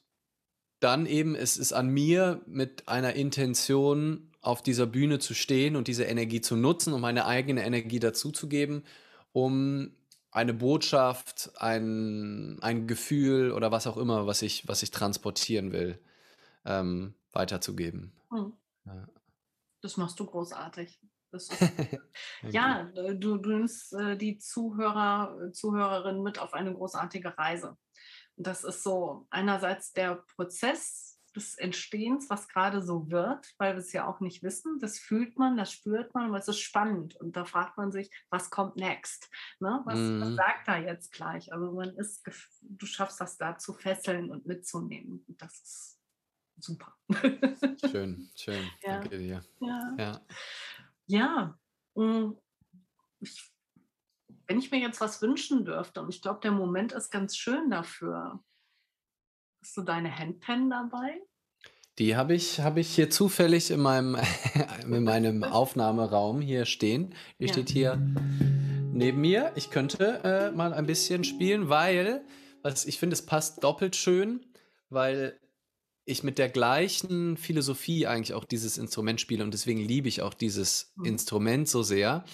[0.80, 5.88] dann eben es ist an mir mit einer Intention auf dieser Bühne zu stehen und
[5.88, 8.84] diese Energie zu nutzen, um meine eigene Energie dazuzugeben,
[9.32, 9.92] um
[10.32, 16.00] eine Botschaft, ein, ein Gefühl oder was auch immer, was ich, was ich transportieren will,
[16.66, 18.14] ähm, weiterzugeben.
[18.30, 18.54] Hm.
[18.86, 19.08] Ja.
[19.82, 21.00] Das machst du großartig.
[21.34, 21.54] Ist,
[22.44, 27.78] ja, du, du nimmst äh, die Zuhörer, Zuhörerinnen mit auf eine großartige Reise.
[28.36, 33.80] Und das ist so einerseits der Prozess des Entstehens, was gerade so wird, weil wir
[33.80, 34.80] es ja auch nicht wissen.
[34.80, 37.16] Das fühlt man, das spürt man, aber es ist spannend.
[37.16, 39.30] Und da fragt man sich, was kommt next?
[39.60, 39.82] Ne?
[39.86, 40.22] Was, mhm.
[40.22, 41.54] was sagt er jetzt gleich?
[41.54, 42.24] Also man ist,
[42.62, 45.24] du schaffst das da zu fesseln und mitzunehmen.
[45.28, 46.00] Und das ist
[46.58, 46.94] super.
[47.90, 48.70] Schön, schön.
[48.84, 49.00] Ja.
[49.00, 49.42] Danke dir.
[49.60, 49.96] Ja.
[49.98, 50.22] ja.
[51.08, 51.58] Ja,
[53.20, 53.52] ich,
[54.48, 57.70] wenn ich mir jetzt was wünschen dürfte, und ich glaube, der Moment ist ganz schön
[57.70, 58.44] dafür.
[59.62, 61.22] Hast du deine Handpen dabei?
[62.00, 64.18] Die habe ich, hab ich hier zufällig in meinem,
[64.84, 67.14] in meinem Aufnahmeraum hier stehen.
[67.40, 67.54] Die ja.
[67.54, 67.98] steht hier
[68.94, 69.52] neben mir.
[69.56, 72.24] Ich könnte äh, mal ein bisschen spielen, weil
[72.64, 74.46] was ich finde, es passt doppelt schön,
[74.90, 75.40] weil
[76.06, 80.34] ich mit der gleichen Philosophie eigentlich auch dieses Instrument spiele und deswegen liebe ich auch
[80.34, 81.06] dieses mhm.
[81.06, 82.26] Instrument so sehr.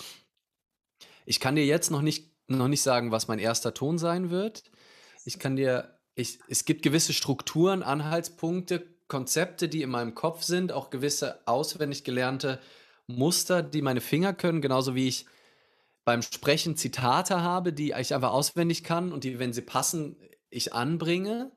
[1.25, 4.63] Ich kann dir jetzt noch nicht, noch nicht sagen, was mein erster Ton sein wird.
[5.25, 10.71] Ich kann dir, ich, es gibt gewisse Strukturen, Anhaltspunkte, Konzepte, die in meinem Kopf sind,
[10.71, 12.59] auch gewisse auswendig gelernte
[13.07, 15.25] Muster, die meine Finger können, genauso wie ich
[16.05, 20.15] beim Sprechen Zitate habe, die ich einfach auswendig kann und die, wenn sie passen,
[20.49, 21.51] ich anbringe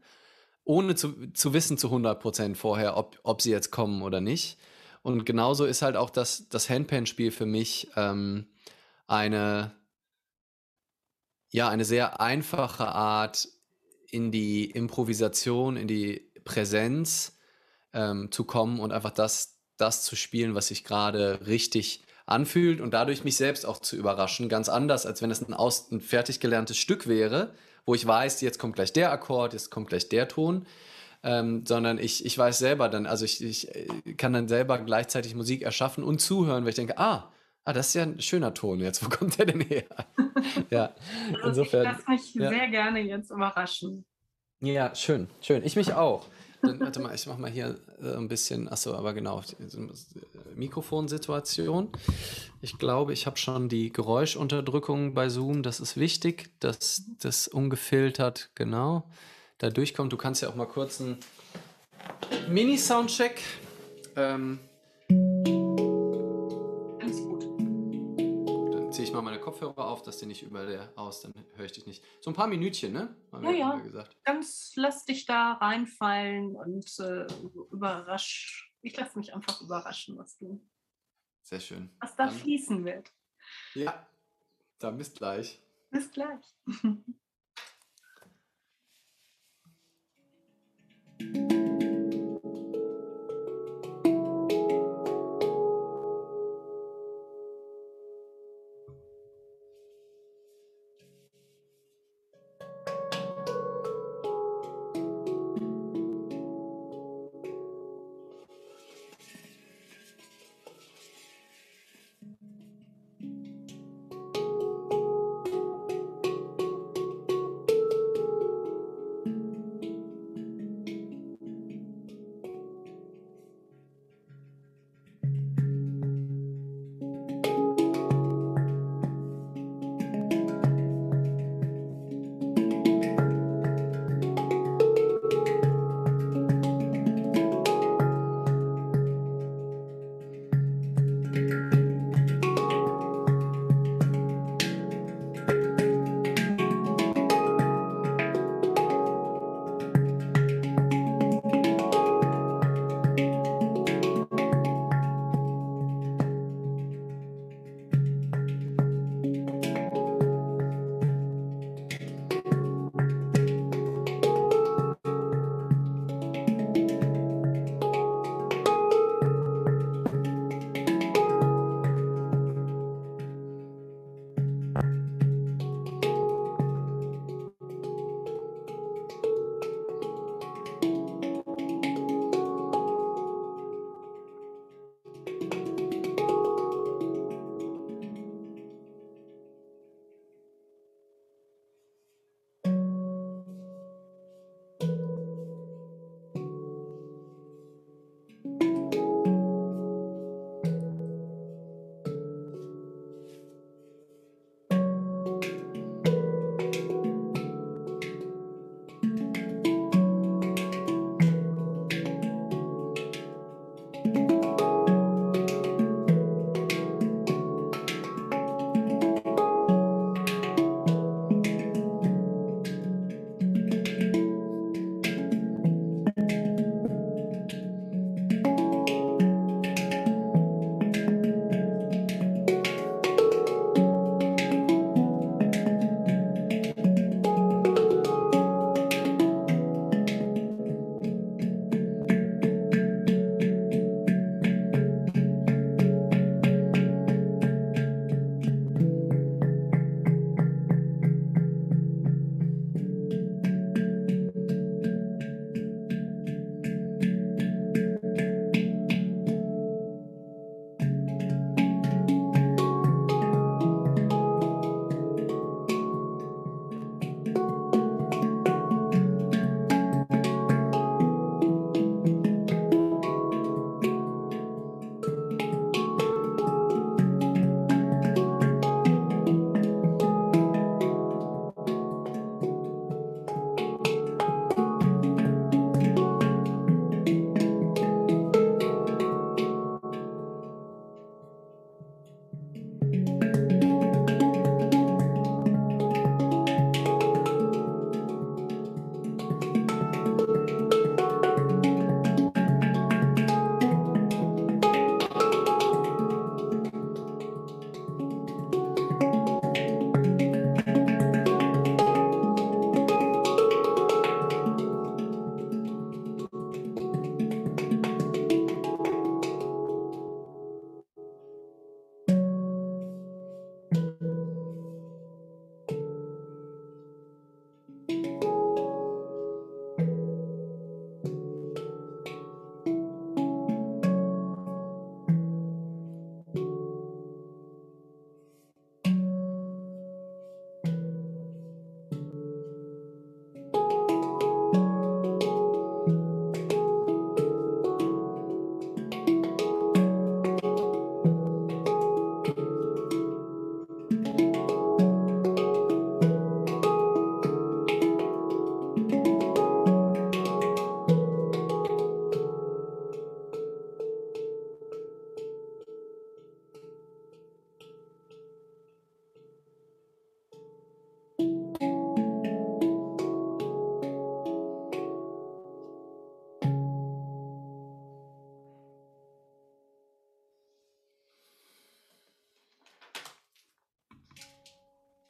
[0.64, 4.58] ohne zu, zu wissen zu 100% vorher, ob, ob sie jetzt kommen oder nicht.
[5.02, 8.46] Und genauso ist halt auch das, das Handpan-Spiel für mich ähm,
[9.06, 9.74] eine,
[11.50, 13.48] ja, eine sehr einfache Art,
[14.12, 17.38] in die Improvisation, in die Präsenz
[17.92, 22.92] ähm, zu kommen und einfach das das zu spielen, was sich gerade richtig anfühlt und
[22.92, 24.48] dadurch mich selbst auch zu überraschen.
[24.48, 27.54] Ganz anders, als wenn es ein, aus, ein fertig gelerntes Stück wäre,
[27.86, 30.66] wo ich weiß, jetzt kommt gleich der Akkord, jetzt kommt gleich der Ton.
[31.22, 35.34] Ähm, sondern ich, ich weiß selber dann, also ich, ich äh, kann dann selber gleichzeitig
[35.34, 37.30] Musik erschaffen und zuhören, weil ich denke, ah,
[37.64, 39.84] ah, das ist ja ein schöner Ton jetzt, wo kommt der denn her?
[40.70, 40.94] ja,
[41.42, 41.82] also insofern.
[41.82, 42.48] Ich lasse mich ja.
[42.48, 44.04] sehr gerne jetzt überraschen.
[44.60, 45.64] Ja, schön, schön.
[45.64, 46.26] Ich mich auch.
[46.62, 49.42] Dann, warte mal, ich mache mal hier äh, ein bisschen, achso, aber genau,
[50.54, 51.88] Mikrofonsituation.
[52.60, 58.50] Ich glaube, ich habe schon die Geräuschunterdrückung bei Zoom, das ist wichtig, dass das ungefiltert,
[58.54, 59.04] genau,
[59.58, 60.12] da durchkommt.
[60.12, 61.18] Du kannst ja auch mal kurz einen
[62.48, 63.40] Mini-Soundcheck.
[64.16, 64.58] Ähm,
[69.22, 72.04] mal meine Kopfhörer auf, dass die nicht über der aus, dann höre ich dich nicht.
[72.20, 73.16] So ein paar Minütchen, ne?
[73.32, 73.74] Haben ja, ja.
[73.76, 74.16] Gesagt.
[74.24, 77.26] Ganz lass dich da reinfallen und äh,
[77.70, 78.72] überrasch.
[78.82, 80.60] Ich lasse mich einfach überraschen, was du.
[81.42, 81.90] Sehr schön.
[82.00, 83.12] Was da dann, fließen wird.
[83.74, 84.06] Ja,
[84.78, 85.60] dann bis gleich.
[85.90, 86.44] Bis gleich.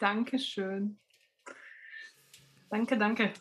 [0.01, 0.99] Dankeschön.
[2.71, 3.35] Danke, danke.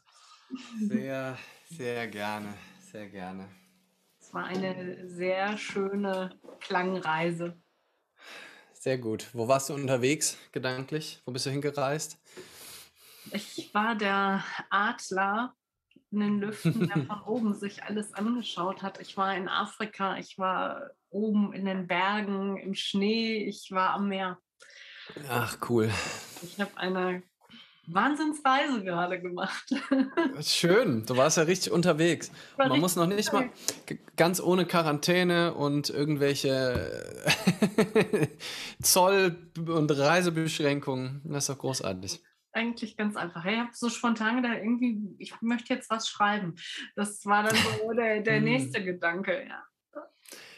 [0.82, 1.38] Sehr,
[1.70, 2.54] sehr gerne,
[2.92, 3.48] sehr gerne.
[4.20, 7.58] Es war eine sehr schöne Klangreise.
[8.74, 9.28] Sehr gut.
[9.34, 11.22] Wo warst du unterwegs gedanklich?
[11.26, 12.20] Wo bist du hingereist?
[13.32, 15.56] Ich war der Adler
[16.12, 19.00] in den Lüften, der von oben sich alles angeschaut hat.
[19.00, 24.10] Ich war in Afrika, ich war oben in den Bergen, im Schnee, ich war am
[24.10, 24.40] Meer.
[25.30, 25.90] Ach, cool.
[26.42, 27.24] Ich habe eine
[27.88, 29.74] Wahnsinnsreise gerade gemacht.
[30.42, 32.32] Schön, du warst ja richtig unterwegs.
[32.58, 33.50] Man muss noch nicht mal
[34.16, 37.18] ganz ohne Quarantäne und irgendwelche
[38.82, 41.22] Zoll- und Reisebeschränkungen.
[41.26, 42.22] Das ist doch großartig.
[42.52, 43.46] Eigentlich ganz einfach.
[43.46, 46.56] Ich habe so spontan gedacht, irgendwie, ich möchte jetzt was schreiben.
[46.96, 48.44] Das war dann so der, der hm.
[48.44, 49.64] nächste Gedanke, ja.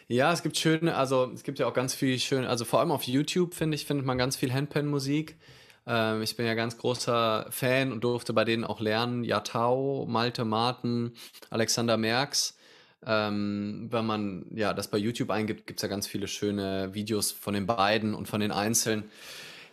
[0.08, 2.92] Ja, es gibt schöne, also es gibt ja auch ganz viel schön, also vor allem
[2.92, 5.38] auf YouTube, finde ich, findet man ganz viel Handpan-Musik.
[5.86, 9.24] Ähm, ich bin ja ganz großer Fan und durfte bei denen auch lernen.
[9.24, 11.14] Yatao, Malte Martin,
[11.50, 12.58] Alexander Merks.
[13.06, 17.32] Ähm, wenn man ja das bei YouTube eingibt, gibt es ja ganz viele schöne Videos
[17.32, 19.10] von den beiden und von den Einzelnen,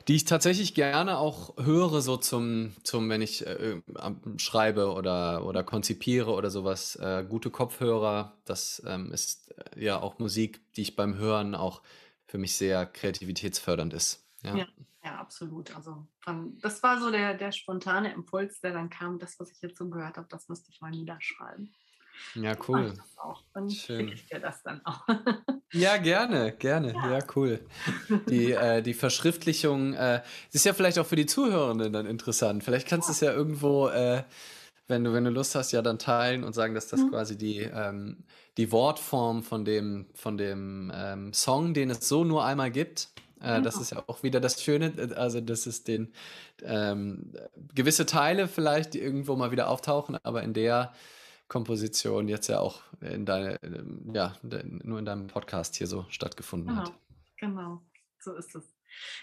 [0.07, 3.83] die ich tatsächlich gerne auch höre, so zum, zum wenn ich äh,
[4.39, 6.97] schreibe oder, oder konzipiere oder sowas.
[6.97, 11.83] Äh, gute Kopfhörer, das ähm, ist äh, ja auch Musik, die ich beim Hören auch
[12.27, 14.25] für mich sehr kreativitätsfördernd ist.
[14.43, 14.57] Ja.
[14.57, 14.67] ja.
[15.09, 15.75] Ja, absolut.
[15.75, 19.63] Also von, das war so der, der spontane Impuls, der dann kam, das, was ich
[19.63, 21.73] jetzt so gehört habe, das müsste ich mal niederschreiben.
[22.35, 22.93] Ja, cool.
[23.55, 25.01] Dann schicke ich dir das dann auch.
[25.73, 26.93] ja, gerne, gerne.
[26.93, 27.65] Ja, ja cool.
[28.29, 32.63] Die, äh, die Verschriftlichung äh, ist ja vielleicht auch für die Zuhörenden dann interessant.
[32.63, 34.25] Vielleicht kannst du es ja irgendwo, äh,
[34.89, 37.11] wenn, du, wenn du Lust hast, ja dann teilen und sagen, dass das mhm.
[37.11, 38.25] quasi die, ähm,
[38.59, 43.09] die Wortform von dem, von dem ähm, Song, den es so nur einmal gibt,
[43.41, 43.83] äh, das genau.
[43.83, 46.13] ist ja auch wieder das Schöne, äh, also dass es den
[46.63, 47.33] ähm,
[47.75, 50.93] gewisse Teile vielleicht, die irgendwo mal wieder auftauchen, aber in der
[51.49, 56.69] Komposition jetzt ja auch in deine, ähm, ja, nur in deinem Podcast hier so stattgefunden
[56.69, 56.93] genau, hat.
[57.39, 57.83] Genau,
[58.21, 58.65] so ist es.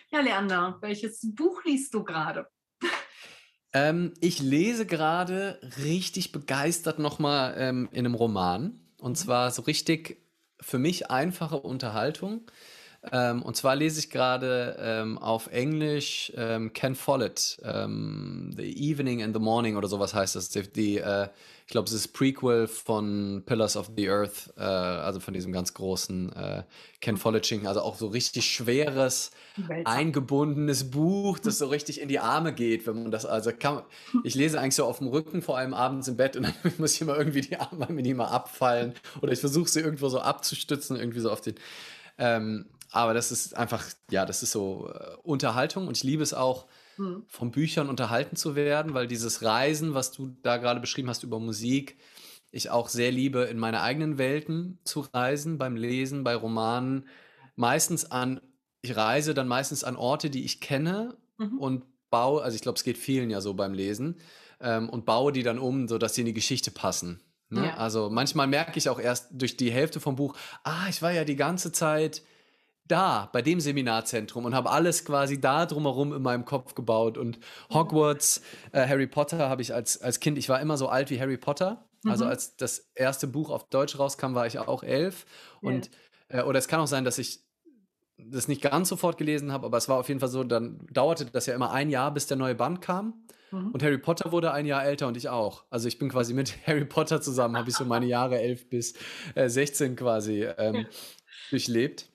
[0.09, 2.47] Ja, Leander, welches Buch liest du gerade?
[3.77, 8.79] Ähm, ich lese gerade richtig begeistert nochmal ähm, in einem Roman.
[9.01, 9.15] Und mhm.
[9.15, 10.23] zwar so richtig
[10.61, 12.49] für mich einfache Unterhaltung.
[13.11, 19.23] Ähm, und zwar lese ich gerade ähm, auf Englisch ähm, Ken Follett, ähm, The Evening
[19.23, 20.49] and the Morning oder sowas heißt das.
[20.49, 21.27] Die, die äh,
[21.67, 25.73] ich glaube, es ist Prequel von Pillars of the Earth, äh, also von diesem ganz
[25.73, 26.63] großen äh,
[27.01, 27.67] Ken Follett-Schinken.
[27.67, 29.31] Also auch so richtig schweres,
[29.83, 33.81] eingebundenes Buch, das so richtig in die Arme geht, wenn man das, also kann,
[34.23, 36.93] ich lese eigentlich so auf dem Rücken, vor allem abends im Bett und dann muss
[36.93, 38.93] ich immer irgendwie die Arme mir nicht mal abfallen
[39.23, 41.55] oder ich versuche sie irgendwo so abzustützen, irgendwie so auf den.
[42.17, 46.33] Ähm, aber das ist einfach, ja, das ist so äh, Unterhaltung und ich liebe es
[46.33, 46.65] auch,
[46.97, 47.25] mhm.
[47.27, 51.37] von Büchern unterhalten zu werden, weil dieses Reisen, was du da gerade beschrieben hast über
[51.37, 51.97] Musik,
[52.51, 57.09] ich auch sehr liebe, in meine eigenen Welten zu reisen, beim Lesen, bei Romanen,
[57.57, 58.39] meistens an,
[58.81, 61.57] ich reise dann meistens an Orte, die ich kenne mhm.
[61.57, 64.21] und baue, also ich glaube, es geht vielen ja so beim Lesen,
[64.61, 67.19] ähm, und baue die dann um, sodass sie in die Geschichte passen.
[67.49, 67.65] Ne?
[67.65, 67.73] Ja.
[67.75, 71.25] Also manchmal merke ich auch erst durch die Hälfte vom Buch, ah, ich war ja
[71.25, 72.21] die ganze Zeit
[72.87, 77.17] da, bei dem Seminarzentrum und habe alles quasi da drumherum in meinem Kopf gebaut.
[77.17, 77.39] Und
[77.73, 81.19] Hogwarts, äh, Harry Potter habe ich als, als Kind, ich war immer so alt wie
[81.19, 81.87] Harry Potter.
[82.03, 82.11] Also mhm.
[82.11, 85.25] Also als das erste Buch auf Deutsch rauskam, war ich auch elf.
[85.61, 85.89] Und,
[86.31, 86.41] yeah.
[86.41, 87.43] äh, oder es kann auch sein, dass ich
[88.17, 91.25] das nicht ganz sofort gelesen habe, aber es war auf jeden Fall so, dann dauerte
[91.25, 93.25] das ja immer ein Jahr, bis der neue Band kam.
[93.51, 93.71] Mhm.
[93.71, 95.65] Und Harry Potter wurde ein Jahr älter und ich auch.
[95.69, 98.93] Also ich bin quasi mit Harry Potter zusammen, habe ich so meine Jahre 11 bis
[99.33, 100.85] äh, 16 quasi ähm,
[101.49, 102.09] durchlebt.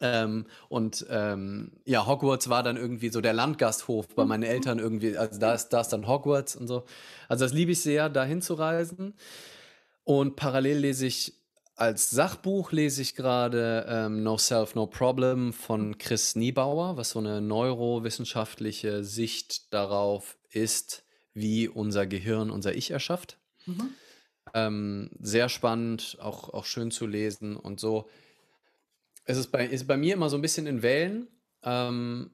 [0.00, 5.16] Ähm, und ähm, ja, Hogwarts war dann irgendwie so der Landgasthof bei meinen Eltern irgendwie.
[5.16, 6.84] Also da ist, da ist dann Hogwarts und so.
[7.28, 9.14] Also das liebe ich sehr, dahin zu reisen.
[10.04, 11.34] Und parallel lese ich
[11.76, 17.18] als Sachbuch lese ich gerade ähm, No Self, No Problem von Chris Niebauer, was so
[17.18, 23.38] eine neurowissenschaftliche Sicht darauf ist, wie unser Gehirn unser Ich erschafft.
[23.66, 23.90] Mhm.
[24.54, 28.08] Ähm, sehr spannend, auch, auch schön zu lesen und so
[29.24, 31.28] es ist bei, ist bei mir immer so ein bisschen in Wellen.
[31.62, 32.30] Ähm,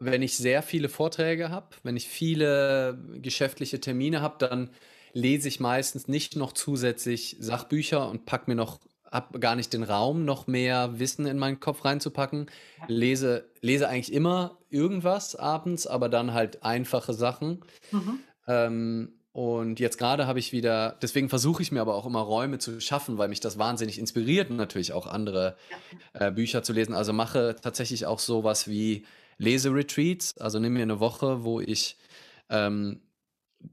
[0.00, 4.70] wenn ich sehr viele Vorträge habe, wenn ich viele geschäftliche Termine habe, dann
[5.12, 9.82] lese ich meistens nicht noch zusätzlich Sachbücher und packe mir noch, habe gar nicht den
[9.82, 12.50] Raum, noch mehr Wissen in meinen Kopf reinzupacken.
[12.86, 17.64] Lese, lese eigentlich immer irgendwas abends, aber dann halt einfache Sachen.
[17.90, 18.20] Mhm.
[18.46, 22.58] Ähm, und jetzt gerade habe ich wieder, deswegen versuche ich mir aber auch immer Räume
[22.58, 25.56] zu schaffen, weil mich das wahnsinnig inspiriert natürlich auch andere
[26.12, 26.92] äh, Bücher zu lesen.
[26.92, 31.98] Also mache tatsächlich auch sowas wie Leseretreats, also nimm mir eine Woche, wo ich
[32.50, 33.00] ähm,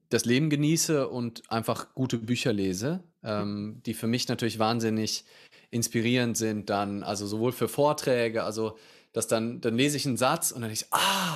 [0.10, 5.26] das Leben genieße und einfach gute Bücher lese, ähm, die für mich natürlich wahnsinnig
[5.72, 8.78] inspirierend sind, dann, also sowohl für Vorträge, also
[9.14, 11.35] dass dann, dann lese ich einen Satz und dann denke ich, ah,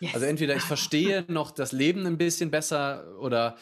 [0.00, 0.14] yes.
[0.14, 3.56] also entweder ich verstehe noch das Leben ein bisschen besser oder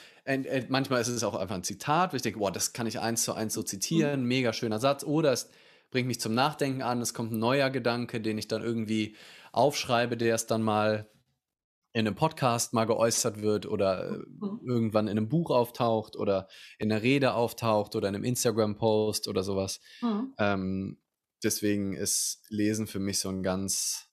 [0.68, 3.24] manchmal ist es auch einfach ein Zitat, wo ich denke, wow, das kann ich eins
[3.24, 4.28] zu eins so zitieren, mhm.
[4.28, 5.50] mega schöner Satz, oder es
[5.90, 9.16] bringt mich zum Nachdenken an, es kommt ein neuer Gedanke, den ich dann irgendwie
[9.52, 11.08] aufschreibe, der es dann mal
[11.92, 14.60] in einem Podcast mal geäußert wird oder mhm.
[14.66, 19.44] irgendwann in einem Buch auftaucht oder in einer Rede auftaucht oder in einem Instagram-Post oder
[19.44, 19.80] sowas.
[20.02, 20.34] Mhm.
[20.38, 20.98] Ähm,
[21.44, 24.08] deswegen ist Lesen für mich so ein ganz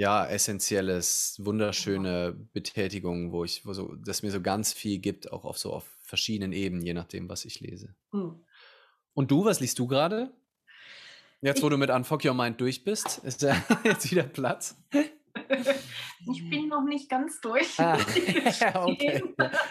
[0.00, 5.44] ja, essentielles, wunderschöne Betätigung, wo ich, wo so, das mir so ganz viel gibt, auch
[5.44, 7.94] auf so auf verschiedenen Ebenen, je nachdem, was ich lese.
[8.10, 8.42] Mhm.
[9.12, 10.30] Und du, was liest du gerade?
[11.42, 14.74] Jetzt, wo ich, du mit Unfuck Your Mind durch bist, ist ja jetzt wieder Platz.
[16.30, 17.78] Ich bin noch nicht ganz durch.
[17.78, 17.96] Ah,
[18.84, 19.22] okay.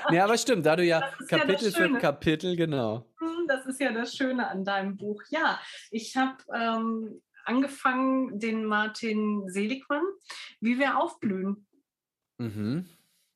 [0.09, 3.05] Ja, aber stimmt, da du ja Kapitel ja für Kapitel, genau.
[3.19, 5.21] Hm, das ist ja das Schöne an deinem Buch.
[5.29, 5.59] Ja,
[5.91, 10.03] ich habe ähm, angefangen, den Martin Seligmann,
[10.61, 11.67] wie wir aufblühen.
[12.37, 12.85] Mhm.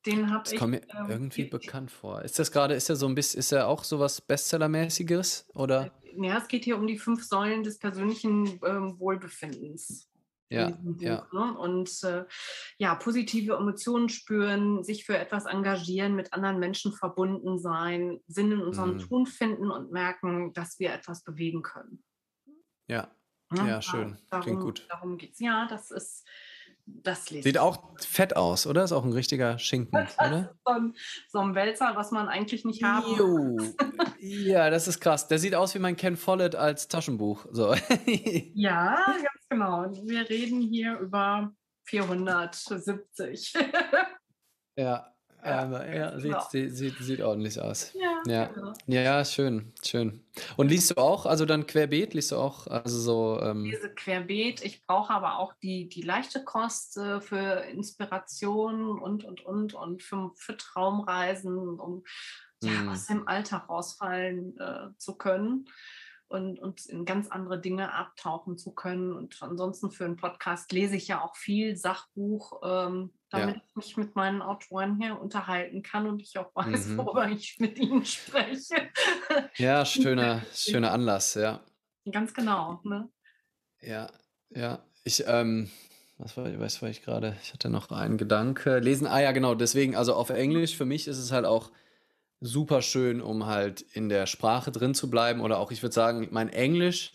[0.06, 0.58] Den habe ich.
[0.58, 2.22] kommt mir ähm, irgendwie bekannt vor.
[2.22, 5.48] Ist das gerade, ist er so ein bisschen, ist er auch so was Bestsellermäßiges?
[5.54, 5.92] Oder?
[6.16, 10.10] Ja, es geht hier um die fünf Säulen des persönlichen ähm, Wohlbefindens.
[10.50, 11.26] Ja, Buch, ja.
[11.32, 11.58] Ne?
[11.58, 12.26] Und äh,
[12.78, 18.60] ja, positive Emotionen spüren, sich für etwas engagieren, mit anderen Menschen verbunden sein, Sinn in
[18.60, 18.98] unserem mhm.
[18.98, 22.04] Tun finden und merken, dass wir etwas bewegen können.
[22.88, 23.10] Ja,
[23.52, 24.18] ja, ja schön.
[24.30, 24.86] Darum, Klingt gut.
[24.88, 25.40] Darum geht es.
[25.40, 26.24] Ja, das ist
[26.86, 27.44] das lesen.
[27.44, 28.84] Sieht auch fett aus, oder?
[28.84, 30.54] Ist auch ein richtiger Schinken, oder?
[30.64, 30.94] so, ein,
[31.28, 33.56] so ein Wälzer, was man eigentlich nicht haben jo.
[34.20, 35.28] Ja, das ist krass.
[35.28, 37.46] Der sieht aus wie mein Ken Follett als Taschenbuch.
[37.50, 37.74] So.
[38.54, 39.90] ja, ganz genau.
[40.04, 41.52] Wir reden hier über
[41.84, 43.54] 470.
[44.76, 45.13] ja,
[45.44, 47.92] ja, ja sieht, sieht, sieht, sieht, ordentlich aus.
[47.94, 48.46] Ja, ja.
[48.46, 48.72] Genau.
[48.86, 50.24] ja, ja, schön, schön.
[50.56, 53.40] Und liest du auch, also dann querbeet, liest du auch, also so.
[53.42, 58.98] Ähm ich lese querbeet, ich brauche aber auch die, die leichte Kost äh, für Inspiration
[58.98, 62.04] und, und, und, und für, für Traumreisen, um
[62.62, 62.88] ja, mm.
[62.88, 65.68] aus dem Alltag rausfallen äh, zu können
[66.28, 69.12] und, und in ganz andere Dinge abtauchen zu können.
[69.12, 73.62] Und ansonsten für einen Podcast lese ich ja auch viel Sachbuch, ähm, damit ja.
[73.68, 76.98] ich mich mit meinen Autoren hier unterhalten kann und ich auch weiß, mhm.
[76.98, 78.88] worüber ich mit ihnen spreche.
[79.56, 81.60] Ja, schöner, schöner Anlass, ja.
[82.10, 82.80] Ganz genau.
[82.84, 83.08] Ne?
[83.80, 84.10] Ja,
[84.50, 84.84] ja.
[85.04, 85.70] Ich, ähm,
[86.18, 87.36] was war, was war ich gerade?
[87.42, 88.78] Ich hatte noch einen Gedanke.
[88.78, 91.70] Lesen, ah ja, genau, deswegen, also auf Englisch, für mich ist es halt auch
[92.40, 95.40] super schön, um halt in der Sprache drin zu bleiben.
[95.40, 97.12] Oder auch, ich würde sagen, mein Englisch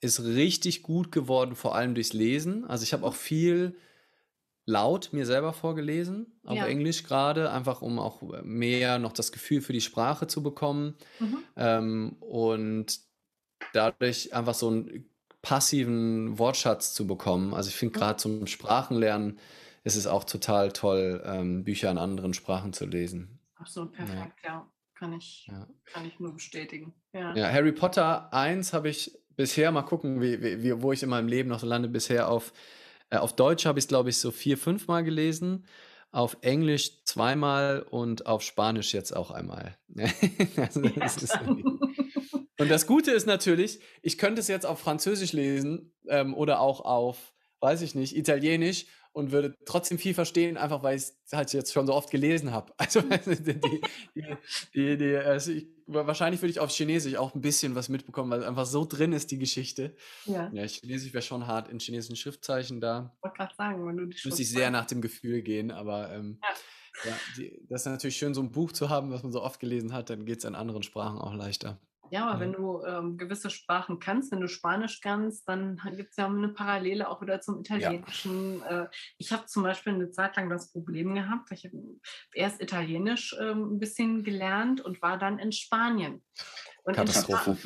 [0.00, 2.64] ist richtig gut geworden, vor allem durchs Lesen.
[2.64, 3.76] Also ich habe auch viel
[4.64, 6.66] laut mir selber vorgelesen, auf ja.
[6.66, 10.96] Englisch gerade, einfach um auch mehr noch das Gefühl für die Sprache zu bekommen.
[11.18, 11.38] Mhm.
[11.56, 13.00] Ähm, und
[13.72, 15.10] dadurch einfach so einen
[15.42, 17.52] passiven Wortschatz zu bekommen.
[17.54, 19.38] Also ich finde gerade zum Sprachenlernen
[19.84, 23.40] ist es auch total toll, ähm, Bücher in anderen Sprachen zu lesen.
[23.56, 24.50] Absolut perfekt, ja.
[24.50, 24.68] ja.
[24.94, 25.66] Kann, ich, ja.
[25.92, 26.94] kann ich nur bestätigen.
[27.12, 31.08] Ja, ja Harry Potter 1 habe ich bisher, mal gucken, wie, wie, wo ich in
[31.08, 32.52] meinem Leben noch so lande, bisher auf,
[33.12, 35.66] äh, auf Deutsch habe ich es, glaube ich, so vier, fünf Mal gelesen.
[36.10, 39.76] Auf Englisch zweimal und auf Spanisch jetzt auch einmal.
[40.56, 41.40] also, das ja,
[42.58, 46.80] und das Gute ist natürlich, ich könnte es jetzt auf Französisch lesen ähm, oder auch
[46.80, 51.52] auf, weiß ich nicht, Italienisch und würde trotzdem viel verstehen, einfach weil ich es halt
[51.52, 52.72] jetzt schon so oft gelesen habe.
[52.78, 53.80] Also die, die,
[54.74, 58.44] die, die also ich, wahrscheinlich würde ich auf Chinesisch auch ein bisschen was mitbekommen, weil
[58.44, 59.94] einfach so drin ist die Geschichte.
[60.24, 63.14] Ja, ja Chinesisch wäre schon hart in chinesischen Schriftzeichen da.
[63.16, 66.12] Ich wollte gerade sagen, wenn du die Müsste ich sehr nach dem Gefühl gehen, aber
[66.12, 66.38] ähm,
[67.04, 67.10] ja.
[67.10, 69.60] ja die, das ist natürlich schön, so ein Buch zu haben, was man so oft
[69.60, 71.80] gelesen hat, dann geht es in anderen Sprachen auch leichter.
[72.12, 72.40] Ja, aber ja.
[72.40, 76.50] wenn du ähm, gewisse Sprachen kannst, wenn du Spanisch kannst, dann gibt es ja eine
[76.50, 78.58] Parallele auch wieder zum Italienischen.
[78.58, 78.82] Ja.
[78.82, 81.78] Äh, ich habe zum Beispiel eine Zeit lang das Problem gehabt, ich habe
[82.34, 86.22] erst Italienisch ähm, ein bisschen gelernt und war dann in Spanien.
[86.84, 87.56] Und Katastrophe.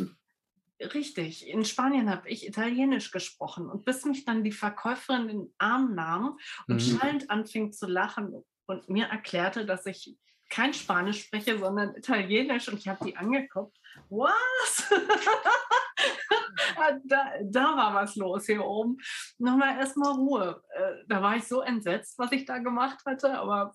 [0.78, 5.38] In Richtig, in Spanien habe ich Italienisch gesprochen und bis mich dann die Verkäuferin in
[5.38, 6.38] den Arm nahm
[6.68, 6.80] und mhm.
[6.80, 10.16] schallend anfing zu lachen und mir erklärte, dass ich
[10.50, 13.76] kein Spanisch spreche, sondern Italienisch und ich habe die angeguckt.
[14.08, 14.90] Was?
[17.04, 18.98] da, da war was los hier oben.
[19.38, 20.62] Nochmal erstmal Ruhe.
[20.70, 23.74] Äh, da war ich so entsetzt, was ich da gemacht hatte, aber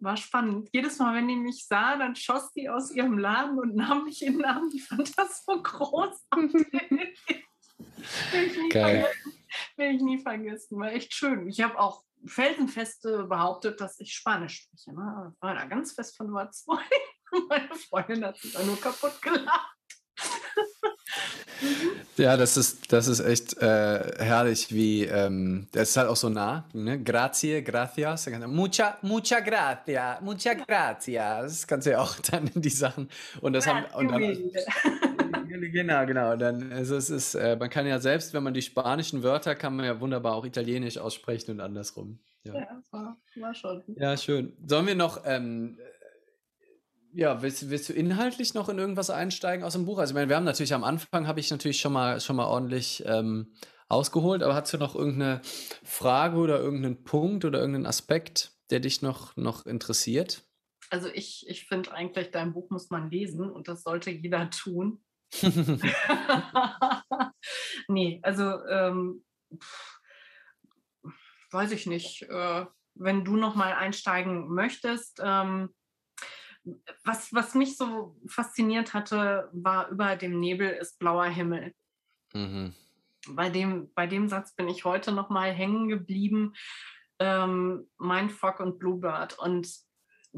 [0.00, 0.68] war spannend.
[0.72, 4.22] Jedes Mal, wenn die mich sah, dann schoss die aus ihrem Laden und nahm mich
[4.22, 4.70] in den Arm.
[4.74, 7.18] Ich fand das so großartig.
[8.70, 9.06] Geil.
[9.76, 11.48] Will ich nie vergessen, war echt schön.
[11.48, 14.92] Ich habe auch felsenfest behauptet, dass ich Spanisch spreche.
[14.92, 15.32] Ne?
[15.34, 16.82] Ich war da ganz fest von überzeugt.
[17.48, 19.76] Meine Freundin hat sich da nur kaputt gelacht.
[22.16, 26.28] Ja, das ist, das ist echt äh, herrlich, wie, ähm, das ist halt auch so
[26.28, 27.02] nah, ne?
[27.02, 32.70] Grazie, gracias, mucha, mucha gracia, mucha gracias, das kannst du ja auch dann in die
[32.70, 33.08] Sachen,
[33.40, 34.20] und das haben, und dann,
[35.72, 39.22] genau, genau, dann, also es ist, äh, man kann ja selbst, wenn man die spanischen
[39.22, 42.18] Wörter, kann man ja wunderbar auch italienisch aussprechen und andersrum.
[42.44, 43.82] Ja, ja das war, war schon.
[43.96, 44.56] Ja, schön.
[44.66, 45.78] Sollen wir noch, ähm,
[47.12, 49.98] ja, willst, willst du inhaltlich noch in irgendwas einsteigen aus dem Buch?
[49.98, 52.46] Also ich meine, wir haben natürlich am Anfang, habe ich natürlich schon mal, schon mal
[52.46, 53.52] ordentlich ähm,
[53.88, 55.40] ausgeholt, aber hast du noch irgendeine
[55.82, 60.44] Frage oder irgendeinen Punkt oder irgendeinen Aspekt, der dich noch, noch interessiert?
[60.90, 65.02] Also ich, ich finde eigentlich, dein Buch muss man lesen und das sollte jeder tun.
[67.88, 69.24] nee, also ähm,
[71.50, 72.22] weiß ich nicht.
[72.22, 75.72] Äh, wenn du noch mal einsteigen möchtest, ähm,
[77.04, 81.72] was, was mich so fasziniert hatte, war über dem Nebel ist blauer Himmel.
[82.32, 82.74] Mhm.
[83.28, 86.54] Bei, dem, bei dem Satz bin ich heute noch mal hängen geblieben.
[87.18, 89.38] Ähm, Mindfuck und Bluebird.
[89.38, 89.68] Und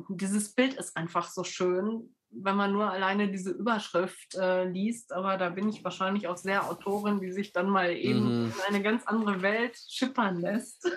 [0.09, 5.13] dieses Bild ist einfach so schön, wenn man nur alleine diese Überschrift äh, liest.
[5.13, 8.53] Aber da bin ich wahrscheinlich auch sehr Autorin, die sich dann mal eben mhm.
[8.57, 10.89] in eine ganz andere Welt schippern lässt.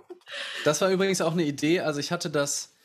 [0.64, 1.80] das war übrigens auch eine Idee.
[1.80, 2.75] Also ich hatte das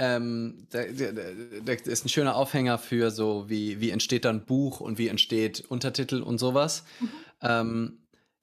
[0.00, 1.22] ähm, da, da,
[1.62, 5.60] da, ist ein schöner Aufhänger für so, wie, wie entsteht dann Buch und wie entsteht
[5.68, 6.84] Untertitel und sowas.
[7.00, 7.08] Mhm.
[7.42, 7.98] Ähm,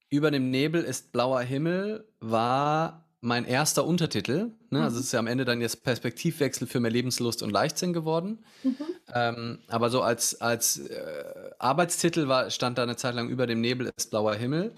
[0.10, 4.52] Über dem Nebel ist blauer Himmel war mein erster Untertitel.
[4.70, 4.78] Ne?
[4.78, 4.84] Also mhm.
[4.84, 8.46] Also es ist ja am Ende dann jetzt Perspektivwechsel für mehr Lebenslust und Leichtsinn geworden.
[8.64, 8.76] Mhm.
[9.12, 11.24] Ähm, aber so als, als äh,
[11.58, 14.74] Arbeitstitel war, stand da eine Zeit lang über dem Nebel ist blauer Himmel.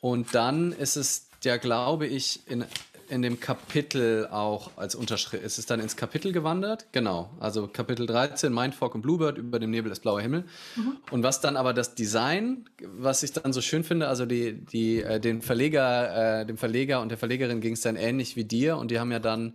[0.00, 2.64] Und dann ist es ja, glaube ich, in
[3.08, 5.44] in dem Kapitel auch als Unterschrift.
[5.44, 6.86] Ist es dann ins Kapitel gewandert?
[6.92, 7.30] Genau.
[7.40, 10.44] Also Kapitel 13, Mindfuck und Bluebird, über dem Nebel ist blauer Himmel.
[10.76, 10.96] Mhm.
[11.10, 15.02] Und was dann aber das Design, was ich dann so schön finde, also die, die,
[15.02, 18.76] äh, den Verleger, äh, dem Verleger und der Verlegerin ging es dann ähnlich wie dir
[18.76, 19.54] und die haben ja dann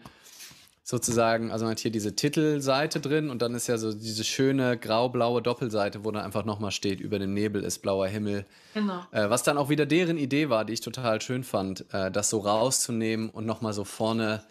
[0.83, 4.77] sozusagen, also man hat hier diese Titelseite drin und dann ist ja so diese schöne
[4.77, 8.45] grau-blaue Doppelseite, wo dann einfach nochmal steht, über dem Nebel ist blauer Himmel.
[8.73, 9.05] Genau.
[9.11, 12.29] Äh, was dann auch wieder deren Idee war, die ich total schön fand, äh, das
[12.29, 14.43] so rauszunehmen und nochmal so vorne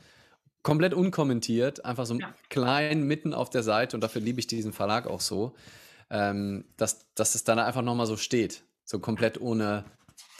[0.62, 2.32] komplett unkommentiert, einfach so ja.
[2.48, 5.54] klein mitten auf der Seite und dafür liebe ich diesen Verlag auch so,
[6.10, 9.84] ähm, dass, dass es dann einfach nochmal so steht, so komplett ohne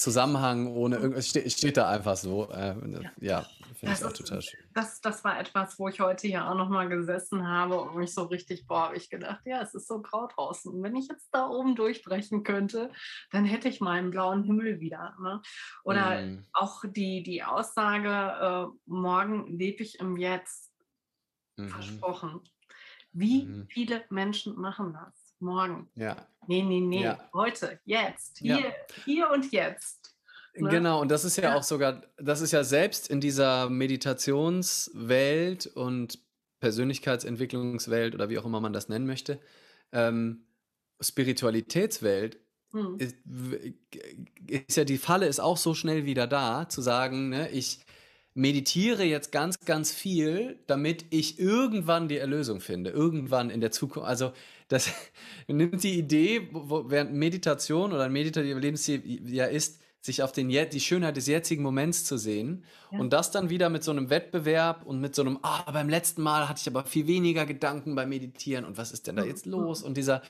[0.01, 2.51] Zusammenhang, ohne irgendwas, steht, steht da einfach so.
[2.51, 3.11] Äh, ja.
[3.21, 3.47] ja.
[3.75, 4.61] Finde ich auch total schön.
[4.75, 8.25] Das, das war etwas, wo ich heute hier auch nochmal gesessen habe und mich so
[8.25, 10.71] richtig, boah, habe ich gedacht, ja, es ist so grau draußen.
[10.71, 12.91] Und wenn ich jetzt da oben durchbrechen könnte,
[13.31, 15.17] dann hätte ich meinen blauen Himmel wieder.
[15.21, 15.41] Ne?
[15.85, 16.47] Oder mm.
[16.53, 20.71] auch die, die Aussage, äh, morgen lebe ich im Jetzt.
[21.57, 21.69] Mhm.
[21.69, 22.41] Versprochen.
[23.13, 23.67] Wie mhm.
[23.69, 25.35] viele Menschen machen das?
[25.41, 25.91] Morgen.
[25.95, 26.27] Ja.
[26.47, 27.03] Nee, nee, nee.
[27.03, 27.19] Ja.
[27.33, 28.73] Heute, jetzt, hier, ja.
[29.05, 30.15] hier und jetzt.
[30.55, 30.69] Ne?
[30.69, 35.67] Genau, und das ist ja, ja, auch sogar, das ist ja selbst in dieser Meditationswelt
[35.67, 36.19] und
[36.61, 39.41] Persönlichkeitsentwicklungswelt oder wie auch immer man das nennen möchte,
[39.93, 40.45] ähm,
[41.01, 42.39] Spiritualitätswelt,
[42.73, 42.97] hm.
[42.99, 43.17] ist,
[44.47, 47.81] ist, ja die Falle ist auch so schnell wieder da, zu sagen, ne, ich
[48.35, 54.09] meditiere jetzt ganz, ganz viel, damit ich irgendwann die Erlösung finde, irgendwann in der Zukunft.
[54.09, 54.33] Also
[54.69, 54.91] das
[55.49, 60.49] nimmt die Idee, wo, während Meditation oder ein meditativer Lebensstil ja ist, sich auf den,
[60.49, 62.99] die Schönheit des jetzigen Moments zu sehen ja.
[62.99, 66.23] und das dann wieder mit so einem Wettbewerb und mit so einem, ah, beim letzten
[66.23, 69.45] Mal hatte ich aber viel weniger Gedanken beim Meditieren und was ist denn da jetzt
[69.45, 69.83] los?
[69.83, 70.23] Und dieser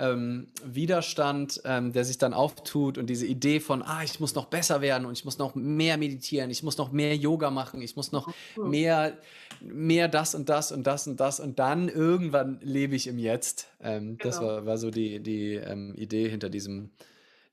[0.00, 4.46] ähm, Widerstand, ähm, der sich dann auftut und diese Idee von, ah, ich muss noch
[4.46, 7.96] besser werden und ich muss noch mehr meditieren, ich muss noch mehr Yoga machen, ich
[7.96, 9.18] muss noch mehr,
[9.60, 13.68] mehr das und das und das und das und dann irgendwann lebe ich im Jetzt.
[13.80, 14.24] Ähm, genau.
[14.24, 16.90] Das war, war so die, die ähm, Idee hinter diesem,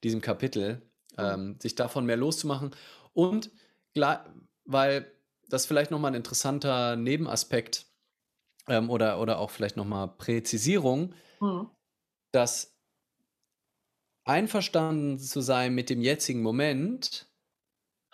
[0.04, 0.82] diesem Kapitel
[1.18, 2.72] ähm, sich davon mehr loszumachen.
[3.14, 3.52] Und
[4.66, 5.12] weil
[5.50, 7.88] das vielleicht nochmal ein interessanter Nebenaspekt
[8.68, 11.70] ähm, oder, oder auch vielleicht nochmal Präzisierung, mhm.
[12.32, 12.78] Dass
[14.24, 17.28] einverstanden zu sein mit dem jetzigen Moment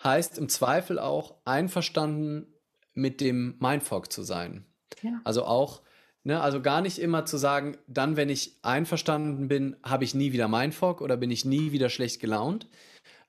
[0.02, 2.46] heißt im Zweifel auch einverstanden
[2.92, 4.64] mit dem Mindfuck zu sein.
[5.02, 5.20] Ja.
[5.24, 5.82] Also auch,
[6.22, 10.32] ne, also gar nicht immer zu sagen, dann, wenn ich einverstanden bin, habe ich nie
[10.32, 12.68] wieder Mindfuck oder bin ich nie wieder schlecht gelaunt,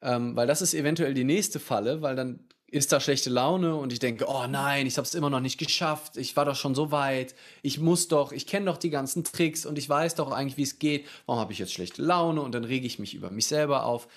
[0.02, 3.94] ähm, weil das ist eventuell die nächste Falle, weil dann ist da schlechte Laune und
[3.94, 6.76] ich denke, oh nein, ich habe es immer noch nicht geschafft, ich war doch schon
[6.76, 10.32] so weit, ich muss doch, ich kenne doch die ganzen Tricks und ich weiß doch
[10.32, 13.14] eigentlich, wie es geht, warum habe ich jetzt schlechte Laune und dann rege ich mich
[13.14, 14.08] über mich selber auf.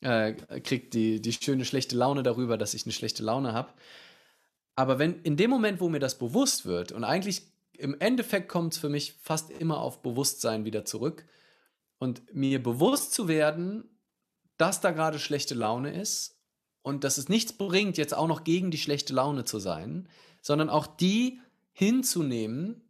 [0.00, 3.72] äh, kriege die, die schöne schlechte Laune darüber, dass ich eine schlechte Laune habe.
[4.76, 7.42] Aber wenn in dem Moment, wo mir das bewusst wird, und eigentlich
[7.78, 11.24] im Endeffekt kommt es für mich fast immer auf Bewusstsein wieder zurück,
[11.98, 13.84] und mir bewusst zu werden,
[14.58, 16.35] dass da gerade schlechte Laune ist
[16.86, 20.08] und dass es nichts bringt, jetzt auch noch gegen die schlechte Laune zu sein,
[20.40, 21.40] sondern auch die
[21.72, 22.80] hinzunehmen,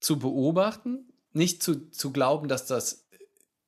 [0.00, 3.06] zu beobachten, nicht zu, zu glauben, dass das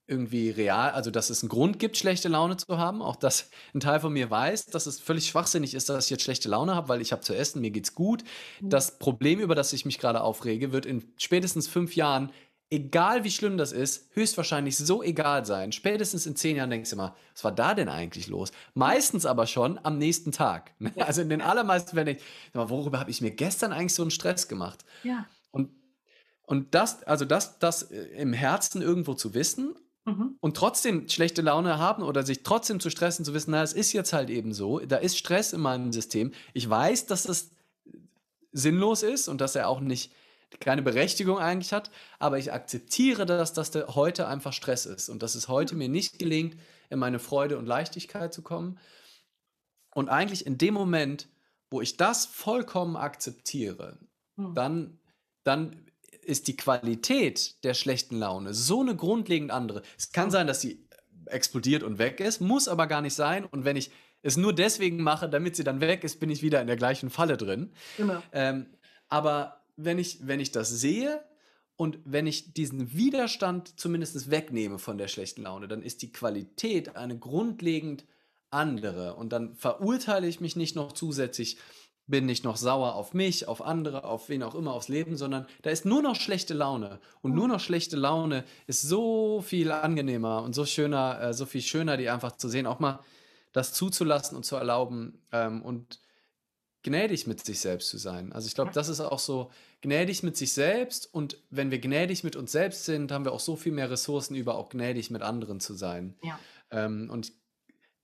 [0.09, 3.01] irgendwie real, also dass es einen Grund gibt, schlechte Laune zu haben.
[3.01, 6.25] Auch dass ein Teil von mir weiß, dass es völlig schwachsinnig ist, dass ich jetzt
[6.25, 8.25] schlechte Laune habe, weil ich habe zu essen, mir geht's gut.
[8.61, 8.71] Mhm.
[8.71, 12.33] Das Problem, über das ich mich gerade aufrege, wird in spätestens fünf Jahren
[12.71, 15.73] egal wie schlimm das ist, höchstwahrscheinlich so egal sein.
[15.73, 18.51] Spätestens in zehn Jahren denkst du immer, was war da denn eigentlich los?
[18.75, 20.73] Meistens aber schon am nächsten Tag.
[20.97, 21.07] Ja.
[21.07, 22.19] Also in den allermeisten Fällen,
[22.53, 24.85] worüber habe ich mir gestern eigentlich so einen Stress gemacht?
[25.03, 25.27] Ja.
[25.51, 25.71] Und,
[26.43, 30.37] und das, also das, das im Herzen irgendwo zu wissen mhm.
[30.41, 33.93] und trotzdem schlechte Laune haben oder sich trotzdem zu stressen, zu wissen, na, es ist
[33.93, 36.33] jetzt halt eben so, da ist Stress in meinem System.
[36.53, 37.51] Ich weiß, dass das
[38.53, 40.13] sinnlos ist und dass er auch nicht
[40.61, 45.35] keine Berechtigung eigentlich hat, aber ich akzeptiere, dass das heute einfach Stress ist und dass
[45.35, 46.57] es heute mir nicht gelingt,
[46.91, 48.79] in meine Freude und Leichtigkeit zu kommen.
[49.95, 51.29] Und eigentlich in dem Moment,
[51.71, 53.99] wo ich das vollkommen akzeptiere,
[54.37, 54.55] hm.
[54.55, 54.99] dann,
[55.45, 55.87] dann
[56.23, 59.83] ist die Qualität der schlechten Laune so eine grundlegend andere.
[59.99, 60.31] Es kann hm.
[60.31, 60.87] sein, dass sie
[61.27, 63.45] explodiert und weg ist, muss aber gar nicht sein.
[63.45, 63.91] Und wenn ich
[64.23, 67.11] es nur deswegen mache, damit sie dann weg ist, bin ich wieder in der gleichen
[67.11, 67.73] Falle drin.
[67.97, 68.23] Genau.
[68.33, 68.67] Ähm,
[69.09, 71.23] aber wenn ich, wenn ich das sehe
[71.77, 76.97] und wenn ich diesen Widerstand zumindest wegnehme von der schlechten Laune, dann ist die Qualität
[76.97, 78.05] eine grundlegend
[78.51, 79.15] andere.
[79.15, 81.59] Und dann verurteile ich mich nicht noch zusätzlich,
[82.07, 85.47] bin nicht noch sauer auf mich, auf andere, auf wen auch immer, aufs Leben, sondern
[85.63, 87.01] da ist nur noch schlechte Laune.
[87.23, 91.63] Und nur noch schlechte Laune ist so viel angenehmer und so schöner, äh, so viel
[91.63, 93.01] schöner, die einfach zu sehen, auch mal
[93.53, 95.99] das zuzulassen und zu erlauben ähm, und
[96.85, 98.33] gnädig mit sich selbst zu sein.
[98.33, 102.23] Also ich glaube, das ist auch so gnädig mit sich selbst und wenn wir gnädig
[102.23, 105.23] mit uns selbst sind, haben wir auch so viel mehr Ressourcen über auch gnädig mit
[105.23, 106.15] anderen zu sein.
[106.23, 106.39] Ja.
[106.71, 107.33] Ähm, und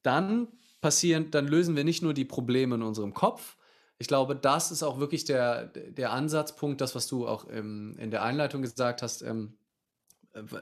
[0.03, 0.49] dann
[0.81, 3.57] passieren, dann lösen wir nicht nur die Probleme in unserem Kopf.
[3.99, 8.11] Ich glaube, das ist auch wirklich der, der Ansatzpunkt, das, was du auch im, in
[8.11, 9.59] der Einleitung gesagt hast, ähm,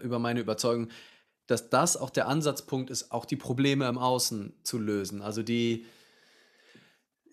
[0.03, 0.89] über meine Überzeugung,
[1.47, 5.23] dass das auch der Ansatzpunkt ist, auch die Probleme im Außen zu lösen.
[5.23, 5.87] Also die,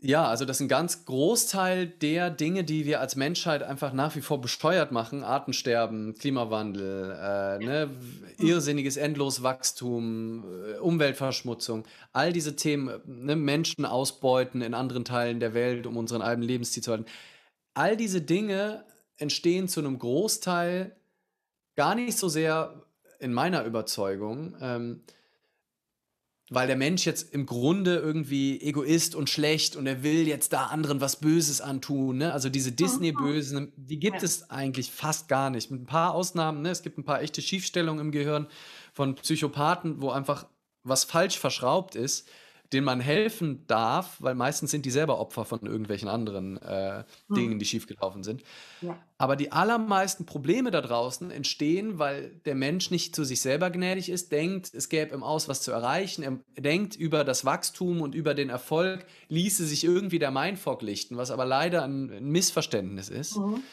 [0.05, 4.15] ja, also das ist ein ganz Großteil der Dinge, die wir als Menschheit einfach nach
[4.15, 5.23] wie vor besteuert machen.
[5.23, 7.89] Artensterben, Klimawandel, äh, ne,
[8.37, 15.87] irrsinniges Endloswachstum, äh, Umweltverschmutzung, all diese Themen, ne, Menschen ausbeuten in anderen Teilen der Welt,
[15.87, 17.05] um unseren alten Lebensstil zu halten.
[17.73, 18.85] All diese Dinge
[19.17, 20.95] entstehen zu einem Großteil
[21.75, 22.85] gar nicht so sehr
[23.19, 25.01] in meiner Überzeugung, ähm,
[26.49, 30.67] weil der Mensch jetzt im Grunde irgendwie egoist und schlecht und er will jetzt da
[30.67, 32.19] anderen was Böses antun.
[32.19, 32.33] Ne?
[32.33, 34.25] Also diese Disney-Bösen, die gibt ja.
[34.25, 35.71] es eigentlich fast gar nicht.
[35.71, 36.69] Mit ein paar Ausnahmen, ne?
[36.69, 38.47] es gibt ein paar echte Schiefstellungen im Gehirn
[38.93, 40.45] von Psychopathen, wo einfach
[40.83, 42.27] was falsch verschraubt ist
[42.73, 47.35] denen man helfen darf, weil meistens sind die selber Opfer von irgendwelchen anderen äh, mhm.
[47.35, 48.43] Dingen, die schiefgelaufen sind.
[48.81, 48.97] Ja.
[49.17, 54.09] Aber die allermeisten Probleme da draußen entstehen, weil der Mensch nicht zu sich selber gnädig
[54.09, 58.15] ist, denkt, es gäbe im Aus was zu erreichen, er denkt über das Wachstum und
[58.15, 63.09] über den Erfolg, ließe sich irgendwie der Mindfuck lichten, was aber leider ein, ein Missverständnis
[63.09, 63.37] ist.
[63.37, 63.63] Mhm.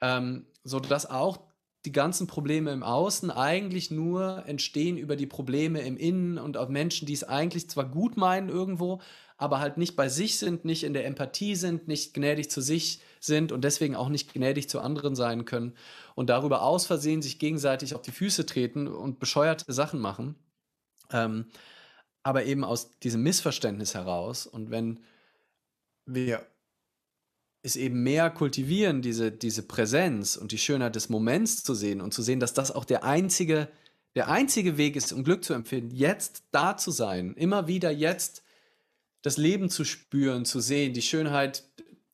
[0.00, 1.38] Ähm, sodass auch
[1.86, 6.68] die ganzen Probleme im Außen eigentlich nur entstehen über die Probleme im Innen und auch
[6.68, 9.00] Menschen, die es eigentlich zwar gut meinen irgendwo,
[9.36, 13.00] aber halt nicht bei sich sind, nicht in der Empathie sind, nicht gnädig zu sich
[13.20, 15.74] sind und deswegen auch nicht gnädig zu anderen sein können
[16.16, 20.34] und darüber aus Versehen sich gegenseitig auf die Füße treten und bescheuerte Sachen machen.
[21.12, 21.46] Ähm,
[22.24, 24.98] aber eben aus diesem Missverständnis heraus und wenn
[26.04, 26.44] wir
[27.66, 32.14] es eben mehr kultivieren, diese, diese Präsenz und die Schönheit des Moments zu sehen und
[32.14, 33.68] zu sehen, dass das auch der einzige,
[34.14, 38.42] der einzige Weg ist, um Glück zu empfinden, jetzt da zu sein, immer wieder jetzt
[39.22, 41.64] das Leben zu spüren, zu sehen, die Schönheit,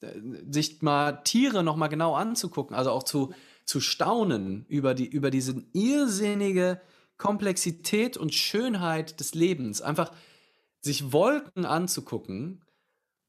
[0.00, 0.09] äh,
[0.50, 3.34] sich mal Tiere nochmal genau anzugucken, also auch zu,
[3.64, 6.80] zu staunen über, die, über diese irrsinnige
[7.18, 10.11] Komplexität und Schönheit des Lebens, einfach
[10.80, 12.64] sich Wolken anzugucken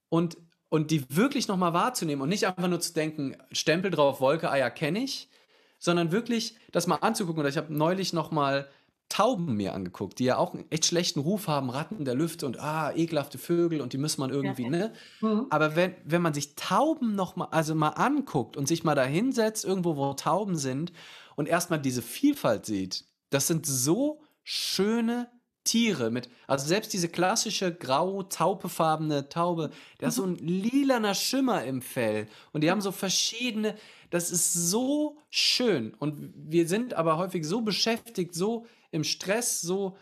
[0.09, 0.37] und
[0.73, 4.71] und die wirklich nochmal wahrzunehmen und nicht einfach nur zu denken, Stempel drauf, Wolke, Eier
[4.71, 5.29] kenne ich,
[5.77, 7.41] sondern wirklich das mal anzugucken.
[7.41, 8.67] Oder ich habe neulich nochmal
[9.07, 12.59] Tauben mir angeguckt, die ja auch einen echt schlechten Ruf haben, Ratten der Lüfte und
[12.59, 14.69] ah, ekelhafte Vögel und die muss man irgendwie, ja.
[14.69, 14.93] ne?
[15.21, 15.45] Mhm.
[15.51, 19.65] Aber wenn, wenn man sich Tauben nochmal, also mal anguckt und sich mal da hinsetzt,
[19.65, 20.91] irgendwo, wo Tauben sind
[21.35, 25.29] und erstmal diese Vielfalt sieht, das sind so schöne
[25.63, 31.81] Tiere, mit, also selbst diese klassische grau-taupefarbene Taube, der hat so ein lilaner Schimmer im
[31.81, 32.27] Fell.
[32.51, 33.75] Und die haben so verschiedene,
[34.09, 35.93] das ist so schön.
[35.93, 39.97] Und wir sind aber häufig so beschäftigt, so im Stress, so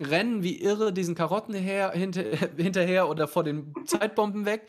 [0.00, 2.22] rennen wie irre diesen Karotten her, hinter,
[2.56, 4.66] hinterher oder vor den Zeitbomben weg,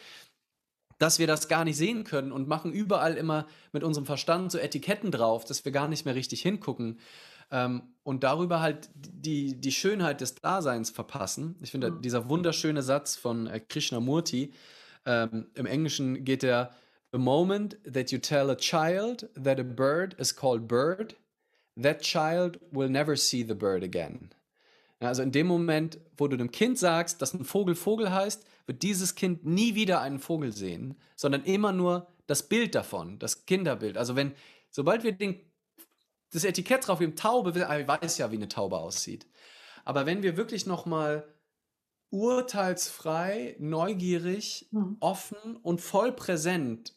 [1.00, 4.60] dass wir das gar nicht sehen können und machen überall immer mit unserem Verstand so
[4.60, 7.00] Etiketten drauf, dass wir gar nicht mehr richtig hingucken
[7.52, 11.56] ähm, und darüber halt die, die Schönheit des Daseins verpassen.
[11.62, 12.02] Ich finde, mhm.
[12.02, 14.54] dieser wunderschöne Satz von äh, Krishnamurti,
[15.06, 16.72] ähm, im Englischen geht der,
[17.12, 21.16] The moment that you tell a child that a bird is called bird,
[21.82, 24.32] that child will never see the bird again.
[25.00, 28.82] Also in dem Moment, wo du dem Kind sagst, dass ein Vogel Vogel heißt, wird
[28.82, 33.98] dieses Kind nie wieder einen Vogel sehen, sondern immer nur das Bild davon, das Kinderbild.
[33.98, 34.34] Also wenn,
[34.70, 35.40] sobald wir den,
[36.32, 39.28] das Etikett drauf geben, Taube, ich weiß ja, wie eine Taube aussieht.
[39.84, 41.28] Aber wenn wir wirklich nochmal
[42.10, 44.98] urteilsfrei, neugierig, mhm.
[45.00, 46.96] offen und voll präsent,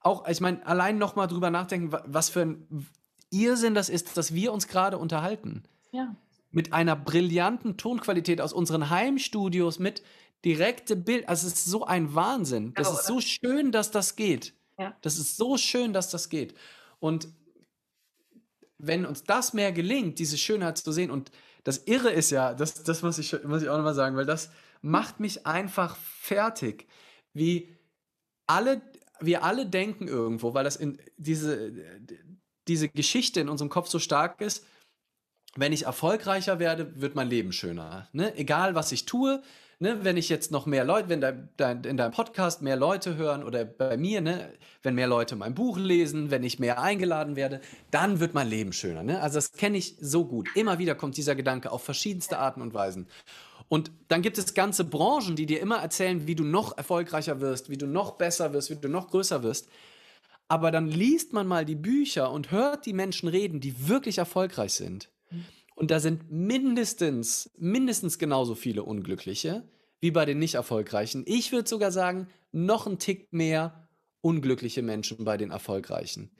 [0.00, 2.88] auch, ich meine, allein nochmal drüber nachdenken, was für ein
[3.30, 5.64] Irrsinn das ist, dass wir uns gerade unterhalten.
[5.92, 6.16] Ja
[6.50, 10.02] mit einer brillanten Tonqualität aus unseren Heimstudios mit
[10.44, 11.28] direkte Bild.
[11.28, 12.74] Also es ist so ein Wahnsinn.
[12.74, 14.54] Das ist so schön, dass das geht.
[14.78, 14.96] Ja.
[15.02, 16.54] Das ist so schön, dass das geht.
[16.98, 17.28] Und
[18.82, 21.30] wenn uns das mehr gelingt, diese Schönheit zu sehen, und
[21.64, 24.50] das Irre ist ja, das, das muss, ich, muss ich auch nochmal sagen, weil das
[24.82, 26.86] macht mich einfach fertig,
[27.32, 27.68] wie
[28.46, 28.80] alle,
[29.20, 31.72] wir alle denken irgendwo, weil das in diese,
[32.66, 34.64] diese Geschichte in unserem Kopf so stark ist,
[35.56, 38.08] wenn ich erfolgreicher werde, wird mein Leben schöner.
[38.12, 38.36] Ne?
[38.36, 39.42] Egal, was ich tue,
[39.80, 40.04] ne?
[40.04, 43.42] wenn ich jetzt noch mehr Leute, wenn dein, dein, in deinem Podcast mehr Leute hören
[43.42, 44.52] oder bei mir, ne?
[44.82, 47.60] wenn mehr Leute mein Buch lesen, wenn ich mehr eingeladen werde,
[47.90, 49.02] dann wird mein Leben schöner.
[49.02, 49.20] Ne?
[49.20, 50.48] Also das kenne ich so gut.
[50.54, 53.08] Immer wieder kommt dieser Gedanke auf verschiedenste Arten und Weisen.
[53.68, 57.70] Und dann gibt es ganze Branchen, die dir immer erzählen, wie du noch erfolgreicher wirst,
[57.70, 59.68] wie du noch besser wirst, wie du noch größer wirst.
[60.48, 64.74] Aber dann liest man mal die Bücher und hört die Menschen reden, die wirklich erfolgreich
[64.74, 65.08] sind.
[65.80, 69.66] Und da sind mindestens, mindestens genauso viele Unglückliche
[70.00, 71.24] wie bei den nicht erfolgreichen.
[71.26, 73.88] Ich würde sogar sagen, noch ein Tick mehr
[74.20, 76.32] unglückliche Menschen bei den erfolgreichen.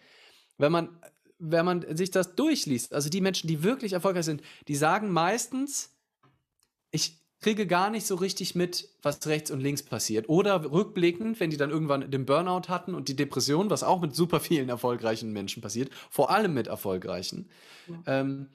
[0.59, 0.91] Wenn man,
[1.39, 5.97] wenn man sich das durchliest, also die Menschen, die wirklich erfolgreich sind, die sagen meistens,
[6.91, 10.29] ich kriege gar nicht so richtig mit, was rechts und links passiert.
[10.29, 14.15] Oder rückblickend, wenn die dann irgendwann den Burnout hatten und die Depression, was auch mit
[14.15, 17.49] super vielen erfolgreichen Menschen passiert, vor allem mit erfolgreichen.
[17.89, 18.21] Ja.
[18.21, 18.51] Ähm,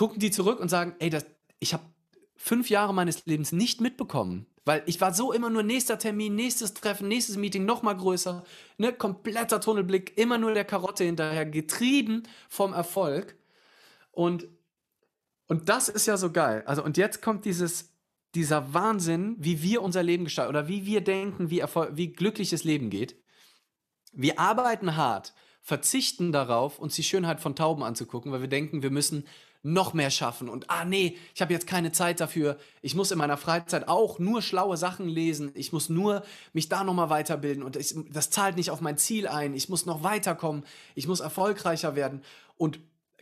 [0.00, 1.26] gucken die zurück und sagen, ey, das,
[1.58, 1.82] ich habe
[2.34, 4.46] fünf Jahre meines Lebens nicht mitbekommen.
[4.64, 8.42] Weil ich war so immer nur nächster Termin, nächstes Treffen, nächstes Meeting, noch mal größer.
[8.78, 8.94] Ne?
[8.94, 13.36] Kompletter Tunnelblick, immer nur der Karotte hinterher, getrieben vom Erfolg.
[14.10, 14.48] Und,
[15.48, 16.62] und das ist ja so geil.
[16.64, 17.92] Also, und jetzt kommt dieses,
[18.34, 22.64] dieser Wahnsinn, wie wir unser Leben gestalten oder wie wir denken, wie, Erfolg, wie glückliches
[22.64, 23.16] Leben geht.
[24.14, 28.90] Wir arbeiten hart, verzichten darauf, uns die Schönheit von Tauben anzugucken, weil wir denken, wir
[28.90, 29.24] müssen
[29.62, 32.58] noch mehr schaffen und ah nee, ich habe jetzt keine Zeit dafür.
[32.80, 35.50] Ich muss in meiner Freizeit auch nur schlaue Sachen lesen.
[35.54, 36.22] Ich muss nur
[36.54, 39.54] mich da noch mal weiterbilden und ich, das zahlt nicht auf mein Ziel ein.
[39.54, 40.64] Ich muss noch weiterkommen.
[40.94, 42.22] Ich muss erfolgreicher werden
[42.56, 42.80] und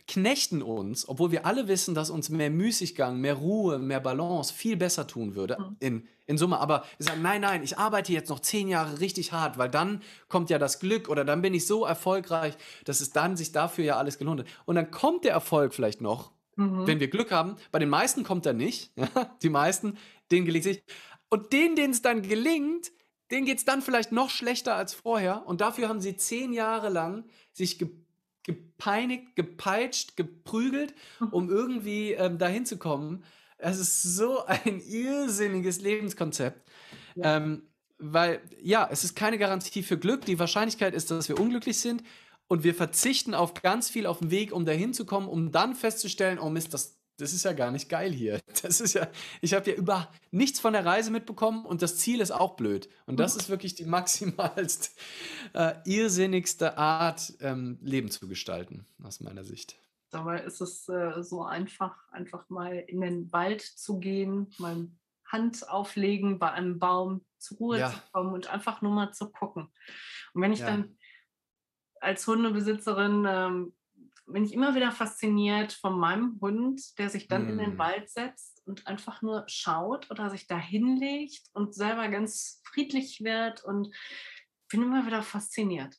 [0.09, 4.75] knechten uns, obwohl wir alle wissen, dass uns mehr Müßiggang, mehr Ruhe, mehr Balance viel
[4.75, 5.75] besser tun würde mhm.
[5.79, 6.59] in, in Summe.
[6.59, 10.01] Aber wir sagen, nein, nein, ich arbeite jetzt noch zehn Jahre richtig hart, weil dann
[10.27, 12.55] kommt ja das Glück oder dann bin ich so erfolgreich,
[12.85, 14.47] dass es dann sich dafür ja alles gelohnt hat.
[14.65, 16.87] Und dann kommt der Erfolg vielleicht noch, mhm.
[16.87, 17.55] wenn wir Glück haben.
[17.71, 18.91] Bei den meisten kommt er nicht.
[19.43, 19.97] Die meisten,
[20.31, 20.83] denen gelingt es nicht.
[21.29, 22.91] Und denen, denen es dann gelingt,
[23.29, 25.45] denen geht es dann vielleicht noch schlechter als vorher.
[25.45, 27.89] Und dafür haben sie zehn Jahre lang sich ge
[28.49, 30.95] gepeinigt, gepeitscht, geprügelt,
[31.31, 33.23] um irgendwie ähm, dahin zu kommen.
[33.57, 36.67] Es ist so ein irrsinniges Lebenskonzept.
[37.15, 37.37] Ja.
[37.37, 37.63] Ähm,
[37.99, 40.25] weil, ja, es ist keine Garantie für Glück.
[40.25, 42.03] Die Wahrscheinlichkeit ist, dass wir unglücklich sind.
[42.47, 45.75] Und wir verzichten auf ganz viel auf dem Weg, um dahin zu kommen, um dann
[45.75, 48.39] festzustellen, oh Mist, das, das ist ja gar nicht geil hier.
[48.61, 49.07] Das ist ja,
[49.41, 52.89] ich habe ja über nichts von der Reise mitbekommen und das Ziel ist auch blöd.
[53.05, 54.99] Und das ist wirklich die maximalst
[55.53, 59.77] äh, irrsinnigste Art, ähm, Leben zu gestalten, aus meiner Sicht.
[60.09, 64.89] Dabei ist es äh, so einfach, einfach mal in den Wald zu gehen, mal
[65.25, 67.91] Hand auflegen bei einem Baum, zur Ruhe ja.
[67.91, 69.71] zu kommen und einfach nur mal zu gucken.
[70.33, 70.67] Und wenn ich ja.
[70.67, 70.97] dann
[72.01, 73.73] als Hundebesitzerin ähm,
[74.31, 77.49] bin ich immer wieder fasziniert von meinem Hund, der sich dann mm.
[77.49, 77.77] in den hm.
[77.77, 83.63] Wald setzt und einfach nur schaut oder sich da hinlegt und selber ganz friedlich wird
[83.63, 83.93] und
[84.69, 85.95] bin immer wieder fasziniert.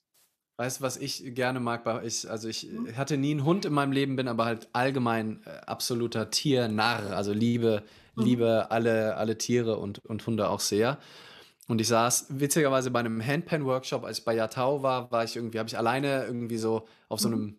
[0.61, 2.05] Weißt du, was ich gerne mag?
[2.05, 2.95] Ich, also ich mhm.
[2.97, 7.17] hatte nie einen Hund in meinem Leben, bin aber halt allgemein äh, absoluter Tiernarr.
[7.17, 7.83] Also liebe,
[8.15, 8.25] mhm.
[8.25, 10.99] liebe alle, alle Tiere und, und Hunde auch sehr.
[11.67, 15.59] Und ich saß witzigerweise bei einem Handpan-Workshop, als ich bei Yatao war, war ich irgendwie,
[15.59, 17.35] habe ich alleine irgendwie so auf so mhm.
[17.35, 17.59] einem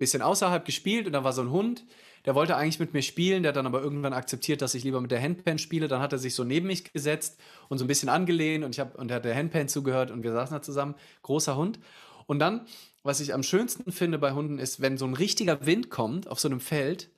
[0.00, 1.84] bisschen außerhalb gespielt und da war so ein Hund,
[2.24, 5.00] der wollte eigentlich mit mir spielen, der hat dann aber irgendwann akzeptiert, dass ich lieber
[5.00, 5.88] mit der Handpan spiele.
[5.88, 8.80] Dann hat er sich so neben mich gesetzt und so ein bisschen angelehnt und ich
[8.80, 10.96] habe und er hat der Handpan zugehört und wir saßen da zusammen.
[11.22, 11.78] Großer Hund.
[12.26, 12.66] Und dann,
[13.02, 16.40] was ich am schönsten finde bei Hunden, ist, wenn so ein richtiger Wind kommt auf
[16.40, 17.10] so einem Feld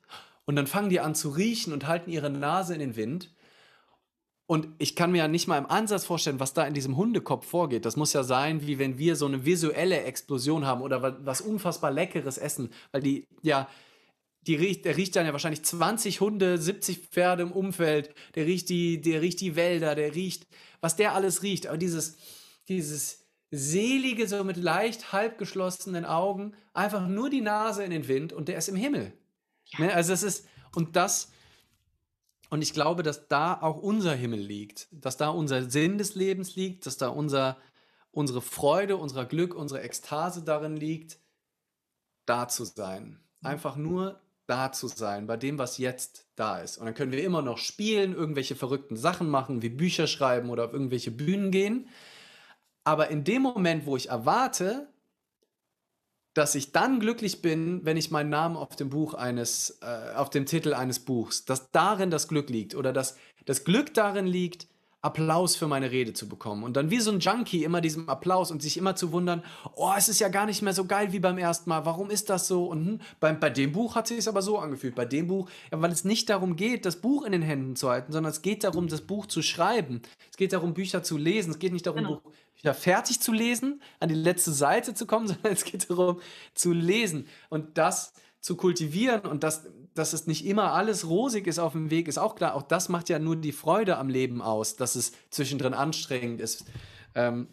[0.45, 3.29] und dann fangen die an zu riechen und halten ihre Nase in den Wind.
[4.45, 7.47] Und ich kann mir ja nicht mal im Ansatz vorstellen, was da in diesem Hundekopf
[7.47, 7.85] vorgeht.
[7.85, 11.91] Das muss ja sein, wie wenn wir so eine visuelle Explosion haben oder was unfassbar
[11.91, 13.69] Leckeres essen, weil die ja
[14.45, 18.69] die riecht, der riecht dann ja wahrscheinlich 20 Hunde, 70 Pferde im Umfeld, der riecht
[18.69, 20.47] die, der riecht die Wälder, der riecht,
[20.81, 21.67] was der alles riecht.
[21.67, 22.17] Aber dieses,
[22.67, 28.33] dieses selige, so mit leicht halb geschlossenen Augen, einfach nur die Nase in den Wind
[28.33, 29.13] und der ist im Himmel.
[29.77, 29.85] Ja.
[29.85, 29.93] Ne?
[29.93, 31.31] Also es ist, und das,
[32.49, 36.55] und ich glaube, dass da auch unser Himmel liegt, dass da unser Sinn des Lebens
[36.55, 37.57] liegt, dass da unser,
[38.11, 41.17] unsere Freude, unser Glück, unsere Ekstase darin liegt,
[42.25, 43.19] da zu sein.
[43.41, 46.77] Einfach nur da zu sein, bei dem, was jetzt da ist.
[46.77, 50.65] Und dann können wir immer noch spielen, irgendwelche verrückten Sachen machen, wie Bücher schreiben oder
[50.65, 51.87] auf irgendwelche Bühnen gehen.
[52.83, 54.92] Aber in dem Moment, wo ich erwarte,
[56.33, 60.29] dass ich dann glücklich bin, wenn ich meinen Namen auf dem Buch eines, äh, auf
[60.29, 64.67] dem Titel eines Buchs, dass darin das Glück liegt oder dass das Glück darin liegt,
[65.03, 66.63] Applaus für meine Rede zu bekommen.
[66.63, 69.43] Und dann wie so ein Junkie immer diesem Applaus und sich immer zu wundern,
[69.75, 71.85] oh, es ist ja gar nicht mehr so geil wie beim ersten Mal.
[71.85, 72.67] Warum ist das so?
[72.67, 74.95] Und hm, bei, bei dem Buch hat sich es aber so angefühlt.
[74.95, 77.89] Bei dem Buch, ja, weil es nicht darum geht, das Buch in den Händen zu
[77.89, 80.01] halten, sondern es geht darum, das Buch zu schreiben.
[80.31, 81.51] Es geht darum, Bücher zu lesen.
[81.51, 82.21] Es geht nicht darum, genau.
[82.63, 86.21] Bücher fertig zu lesen, an die letzte Seite zu kommen, sondern es geht darum,
[86.53, 87.27] zu lesen.
[87.49, 91.89] Und das zu kultivieren und das, dass es nicht immer alles rosig ist auf dem
[91.89, 92.55] Weg, ist auch klar.
[92.55, 96.65] Auch das macht ja nur die Freude am Leben aus, dass es zwischendrin anstrengend ist.
[97.15, 97.47] Ähm,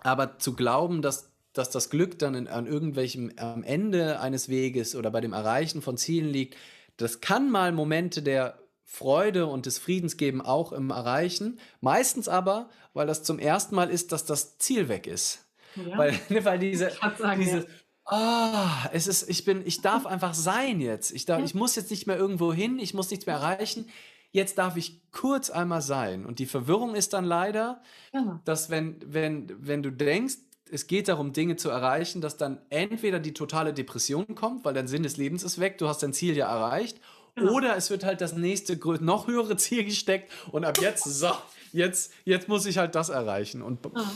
[0.00, 4.94] aber zu glauben, dass, dass das Glück dann in, an irgendwelchem am Ende eines Weges
[4.94, 6.56] oder bei dem Erreichen von Zielen liegt,
[6.96, 11.58] das kann mal Momente der Freude und des Friedens geben, auch im Erreichen.
[11.80, 15.46] Meistens aber, weil das zum ersten Mal ist, dass das Ziel weg ist.
[15.76, 15.98] Ja.
[15.98, 17.66] Weil, weil diese, sagen, diese
[18.06, 21.12] Ah, es ist, ich bin, ich darf einfach sein jetzt.
[21.12, 23.88] Ich, darf, ich muss jetzt nicht mehr irgendwo hin, ich muss nichts mehr erreichen.
[24.30, 26.26] Jetzt darf ich kurz einmal sein.
[26.26, 27.80] Und die Verwirrung ist dann leider,
[28.12, 28.40] ja.
[28.44, 30.34] dass wenn, wenn, wenn du denkst,
[30.70, 34.88] es geht darum, Dinge zu erreichen, dass dann entweder die totale Depression kommt, weil dein
[34.88, 37.00] Sinn des Lebens ist weg, du hast dein Ziel ja erreicht,
[37.36, 37.44] ja.
[37.50, 41.30] oder es wird halt das nächste, noch höhere Ziel gesteckt und ab jetzt, so,
[41.72, 43.62] jetzt, jetzt muss ich halt das erreichen.
[43.62, 44.12] Und, ja.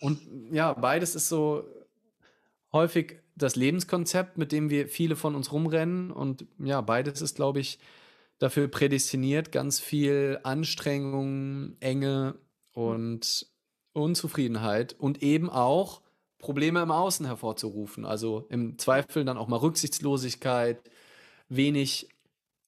[0.00, 0.20] und
[0.52, 1.64] ja, beides ist so
[2.72, 6.10] häufig das Lebenskonzept, mit dem wir viele von uns rumrennen.
[6.10, 7.78] Und ja, beides ist, glaube ich,
[8.38, 12.36] dafür prädestiniert, ganz viel Anstrengung, Enge
[12.72, 13.46] und
[13.92, 16.02] Unzufriedenheit und eben auch
[16.38, 18.04] Probleme im Außen hervorzurufen.
[18.04, 20.78] Also im Zweifel dann auch mal Rücksichtslosigkeit,
[21.48, 22.08] wenig.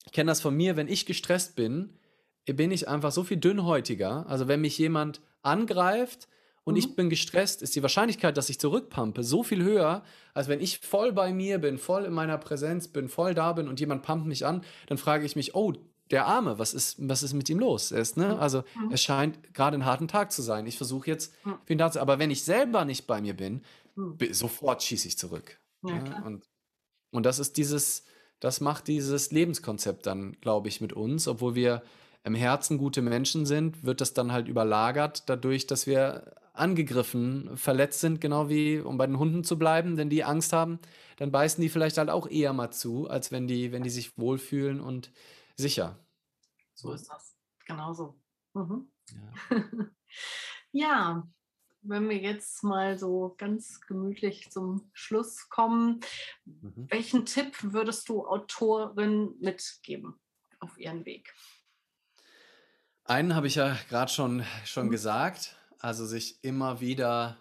[0.05, 1.97] Ich kenne das von mir, wenn ich gestresst bin,
[2.45, 4.25] bin ich einfach so viel dünnhäutiger.
[4.27, 6.27] Also wenn mich jemand angreift,
[6.63, 6.79] und mhm.
[6.79, 10.79] ich bin gestresst, ist die Wahrscheinlichkeit, dass ich zurückpumpe, so viel höher, als wenn ich
[10.79, 14.27] voll bei mir bin, voll in meiner Präsenz bin, voll da bin und jemand pumpt
[14.27, 15.73] mich an, dann frage ich mich, oh,
[16.11, 17.91] der Arme, was ist, was ist mit ihm los?
[17.91, 18.37] Er ist, ne?
[18.37, 18.91] Also mhm.
[18.91, 20.67] es scheint gerade einen harten Tag zu sein.
[20.67, 21.55] Ich versuche jetzt, mhm.
[21.63, 23.63] für ihn da zu, aber wenn ich selber nicht bei mir bin,
[23.95, 24.17] mhm.
[24.31, 25.59] sofort schieße ich zurück.
[25.83, 26.43] Ja, ja, und,
[27.11, 28.03] und das ist dieses,
[28.41, 31.83] das macht dieses Lebenskonzept dann, glaube ich, mit uns, obwohl wir
[32.23, 38.01] im Herzen gute Menschen sind, wird das dann halt überlagert dadurch, dass wir angegriffen, verletzt
[38.01, 40.79] sind, genau wie, um bei den Hunden zu bleiben, denn die Angst haben,
[41.17, 44.17] dann beißen die vielleicht halt auch eher mal zu, als wenn die, wenn die sich
[44.17, 45.11] wohlfühlen und
[45.55, 45.97] sicher.
[46.73, 47.35] So ist das.
[47.65, 48.19] Genauso.
[48.53, 48.91] Mhm.
[49.11, 49.61] Ja.
[50.71, 51.27] ja,
[51.83, 55.99] wenn wir jetzt mal so ganz gemütlich zum Schluss kommen,
[56.45, 56.87] mhm.
[56.89, 60.19] welchen Tipp würdest du Autorin mitgeben
[60.59, 61.33] auf ihren Weg?
[63.03, 64.91] Einen habe ich ja gerade schon, schon mhm.
[64.91, 65.57] gesagt.
[65.79, 67.37] Also sich immer wieder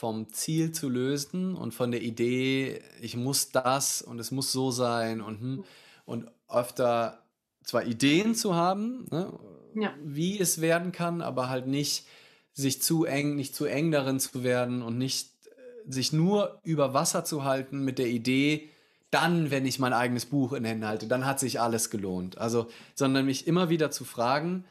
[0.00, 4.70] vom Ziel zu lösen und von der Idee, ich muss das und es muss so
[4.70, 5.64] sein und, hm,
[6.06, 7.22] und öfter
[7.62, 9.38] zwar Ideen zu haben, ne,
[9.74, 9.94] ja.
[10.02, 12.06] wie es werden kann, aber halt nicht
[12.52, 16.94] sich zu eng, nicht zu eng darin zu werden und nicht äh, sich nur über
[16.94, 18.68] Wasser zu halten mit der Idee,
[19.10, 22.38] dann, wenn ich mein eigenes Buch in Händen halte, dann hat sich alles gelohnt.
[22.38, 24.64] Also, sondern mich immer wieder zu fragen,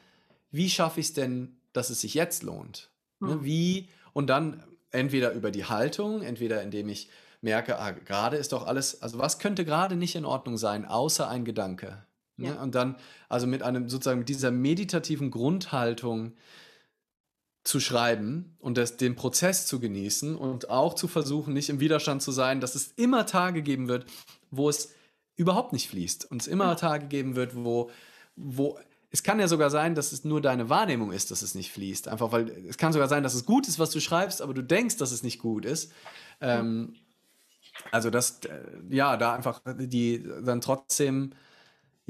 [0.50, 2.90] wie schaffe ich es denn dass es sich jetzt lohnt.
[3.20, 3.44] Mhm.
[3.44, 7.08] Wie, und dann entweder über die Haltung, entweder indem ich
[7.40, 11.28] merke, ah, gerade ist doch alles, also was könnte gerade nicht in Ordnung sein, außer
[11.28, 12.04] ein Gedanke.
[12.36, 12.48] Ne?
[12.48, 12.62] Ja.
[12.62, 12.96] Und dann,
[13.28, 16.32] also mit einem sozusagen mit dieser meditativen Grundhaltung
[17.70, 22.20] zu schreiben und das, den Prozess zu genießen und auch zu versuchen, nicht im Widerstand
[22.20, 24.06] zu sein, dass es immer Tage geben wird,
[24.50, 24.92] wo es
[25.36, 27.88] überhaupt nicht fließt und es immer Tage geben wird, wo,
[28.34, 28.76] wo
[29.12, 32.08] es kann ja sogar sein, dass es nur deine Wahrnehmung ist, dass es nicht fließt.
[32.08, 34.64] Einfach weil es kann sogar sein, dass es gut ist, was du schreibst, aber du
[34.64, 35.92] denkst, dass es nicht gut ist.
[36.40, 36.96] Ähm,
[37.92, 41.34] also das, äh, ja, da einfach die dann trotzdem,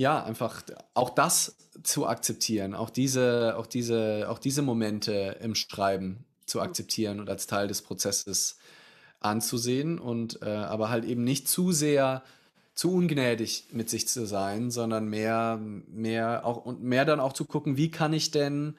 [0.01, 0.63] ja, einfach
[0.95, 7.21] auch das zu akzeptieren, auch diese, auch diese, auch diese Momente im Schreiben zu akzeptieren
[7.21, 8.57] und als Teil des Prozesses
[9.21, 12.23] anzusehen und äh, aber halt eben nicht zu sehr
[12.75, 17.45] zu ungnädig mit sich zu sein, sondern mehr, mehr auch und mehr dann auch zu
[17.45, 18.79] gucken, wie kann ich denn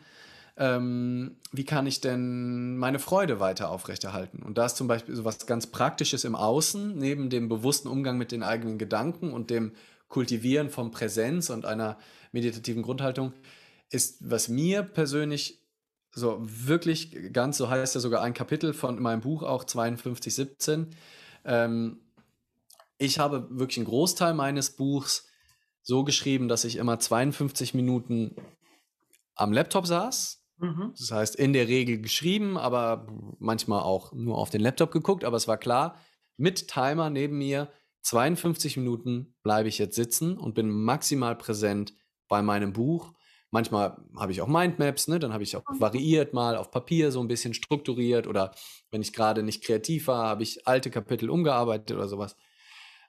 [0.58, 4.42] ähm, wie kann ich denn meine Freude weiter aufrechterhalten?
[4.42, 8.18] Und da ist zum Beispiel so was ganz Praktisches im Außen, neben dem bewussten Umgang
[8.18, 9.74] mit den eigenen Gedanken und dem
[10.12, 11.98] Kultivieren von Präsenz und einer
[12.32, 13.34] meditativen Grundhaltung,
[13.90, 15.60] ist, was mir persönlich
[16.12, 20.96] so wirklich ganz, so heißt ja sogar ein Kapitel von meinem Buch auch 5217,
[21.46, 22.00] ähm,
[23.00, 25.28] ich habe wirklich einen Großteil meines Buchs
[25.82, 28.36] so geschrieben, dass ich immer 52 Minuten
[29.34, 30.94] am Laptop saß Mhm.
[30.98, 33.08] Das heißt, in der Regel geschrieben, aber
[33.40, 35.24] manchmal auch nur auf den Laptop geguckt.
[35.24, 35.98] Aber es war klar,
[36.38, 37.70] mit Timer neben mir,
[38.02, 41.94] 52 Minuten bleibe ich jetzt sitzen und bin maximal präsent
[42.28, 43.14] bei meinem Buch.
[43.52, 45.20] Manchmal habe ich auch Mindmaps, ne?
[45.20, 45.82] dann habe ich auch mhm.
[45.82, 48.54] variiert mal auf Papier so ein bisschen strukturiert oder
[48.92, 52.38] wenn ich gerade nicht kreativ war, habe ich alte Kapitel umgearbeitet oder sowas.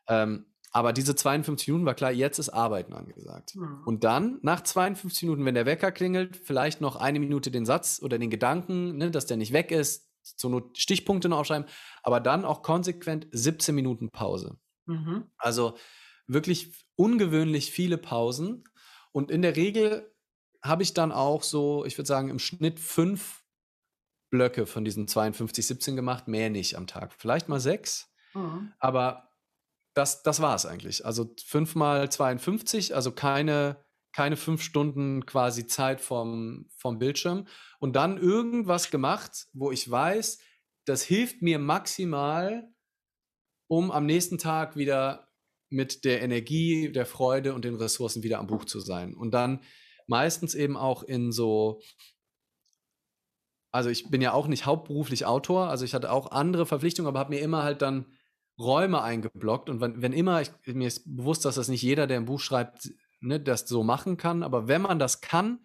[0.09, 3.55] Ähm, aber diese 52 Minuten war klar, jetzt ist Arbeiten angesagt.
[3.55, 3.83] Mhm.
[3.85, 8.01] Und dann, nach 52 Minuten, wenn der Wecker klingelt, vielleicht noch eine Minute den Satz
[8.03, 11.69] oder den Gedanken, ne, dass der nicht weg ist, zur Not Stichpunkte noch aufschreiben,
[12.03, 14.57] aber dann auch konsequent 17 Minuten Pause.
[14.93, 15.31] Mhm.
[15.39, 15.77] Also
[16.27, 18.65] wirklich ungewöhnlich viele Pausen.
[19.13, 20.15] Und in der Regel
[20.63, 23.43] habe ich dann auch so, ich würde sagen, im Schnitt fünf
[24.31, 27.13] Blöcke von diesen 52, 17 gemacht, mehr nicht am Tag.
[27.13, 28.11] Vielleicht mal sechs.
[28.35, 28.73] Mhm.
[28.79, 29.29] Aber
[29.95, 31.05] das, das war es eigentlich.
[31.05, 37.47] Also 5 mal 52, also keine, keine fünf Stunden quasi Zeit vom, vom Bildschirm.
[37.79, 40.39] Und dann irgendwas gemacht, wo ich weiß,
[40.87, 42.69] das hilft mir maximal,
[43.73, 45.31] um am nächsten Tag wieder
[45.71, 49.15] mit der Energie, der Freude und den Ressourcen wieder am Buch zu sein.
[49.15, 49.61] Und dann
[50.07, 51.81] meistens eben auch in so,
[53.71, 57.19] also ich bin ja auch nicht hauptberuflich Autor, also ich hatte auch andere Verpflichtungen, aber
[57.19, 58.13] habe mir immer halt dann
[58.59, 62.19] Räume eingeblockt und wenn, wenn immer, ich, mir ist bewusst, dass das nicht jeder, der
[62.19, 62.91] ein Buch schreibt,
[63.21, 65.61] ne, das so machen kann, aber wenn man das kann,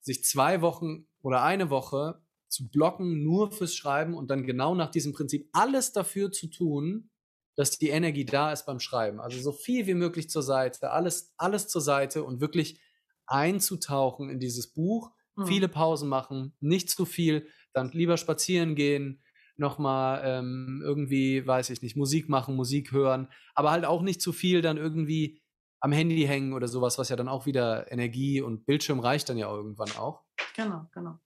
[0.00, 4.90] sich zwei Wochen oder eine Woche zu blocken, nur fürs Schreiben und dann genau nach
[4.90, 7.08] diesem Prinzip alles dafür zu tun,
[7.56, 9.20] dass die Energie da ist beim Schreiben.
[9.20, 12.80] Also so viel wie möglich zur Seite, alles, alles zur Seite und wirklich
[13.26, 15.46] einzutauchen in dieses Buch, mhm.
[15.46, 19.22] viele Pausen machen, nicht zu viel, dann lieber spazieren gehen,
[19.56, 24.32] nochmal ähm, irgendwie, weiß ich nicht, Musik machen, Musik hören, aber halt auch nicht zu
[24.32, 25.40] viel dann irgendwie
[25.80, 29.36] am Handy hängen oder sowas, was ja dann auch wieder Energie und Bildschirm reicht dann
[29.36, 30.22] ja irgendwann auch.
[30.54, 31.18] Genau, genau.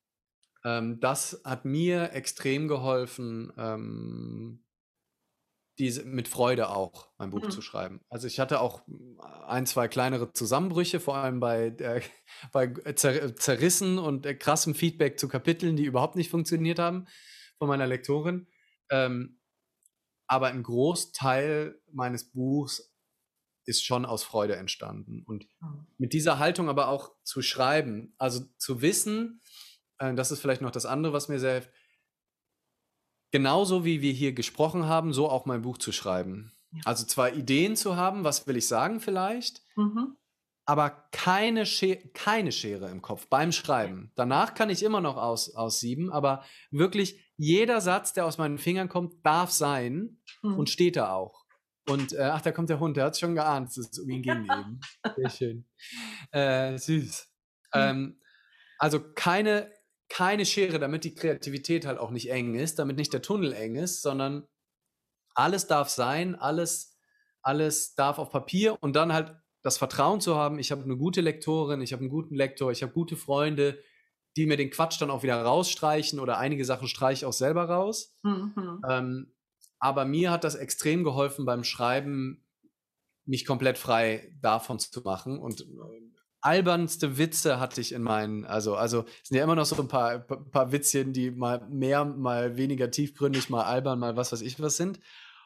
[0.64, 4.65] Ähm, das hat mir extrem geholfen, ähm,
[5.78, 7.50] diese, mit Freude auch mein Buch mhm.
[7.50, 8.00] zu schreiben.
[8.08, 8.82] Also ich hatte auch
[9.46, 12.00] ein, zwei kleinere Zusammenbrüche, vor allem bei, äh,
[12.52, 17.06] bei zer zerrissen und äh, krassem Feedback zu Kapiteln, die überhaupt nicht funktioniert haben
[17.58, 18.46] von meiner Lektorin.
[18.90, 19.38] Ähm,
[20.26, 22.92] aber ein Großteil meines Buchs
[23.64, 25.24] ist schon aus Freude entstanden.
[25.26, 25.86] Und mhm.
[25.98, 29.40] mit dieser Haltung aber auch zu schreiben, also zu wissen,
[29.98, 31.70] äh, das ist vielleicht noch das andere, was mir sehr hilft,
[33.36, 36.52] genauso wie wir hier gesprochen haben, so auch mein Buch zu schreiben.
[36.72, 36.80] Ja.
[36.84, 40.16] Also zwar Ideen zu haben, was will ich sagen vielleicht, mhm
[40.66, 44.10] aber keine, Schere, keine Schere im Kopf beim Schreiben.
[44.16, 48.88] Danach kann ich immer noch aus, aussieben, aber wirklich jeder Satz, der aus meinen Fingern
[48.88, 50.58] kommt, darf sein mhm.
[50.58, 51.44] und steht da auch.
[51.88, 54.10] Und äh, ach, da kommt der Hund, der hat es schon geahnt, dass es um
[54.10, 54.80] ihn ging eben.
[55.16, 55.68] Sehr schön.
[56.32, 57.28] Äh, süß.
[57.72, 57.80] Mhm.
[57.80, 58.20] Ähm,
[58.78, 59.70] also keine,
[60.08, 63.76] keine Schere, damit die Kreativität halt auch nicht eng ist, damit nicht der Tunnel eng
[63.76, 64.46] ist, sondern
[65.34, 66.96] alles darf sein, alles,
[67.42, 71.20] alles darf auf Papier und dann halt das Vertrauen zu haben, ich habe eine gute
[71.20, 73.82] Lektorin, ich habe einen guten Lektor, ich habe gute Freunde,
[74.36, 77.64] die mir den Quatsch dann auch wieder rausstreichen oder einige Sachen streiche ich auch selber
[77.64, 78.16] raus.
[78.22, 78.80] Mhm.
[78.88, 79.32] Ähm,
[79.78, 82.46] aber mir hat das extrem geholfen beim Schreiben,
[83.24, 85.64] mich komplett frei davon zu machen und äh,
[86.40, 89.88] albernste Witze hatte ich in meinen, also, also es sind ja immer noch so ein
[89.88, 94.60] paar, paar Witzchen, die mal mehr, mal weniger tiefgründig, mal albern, mal was weiß ich
[94.60, 95.00] was sind.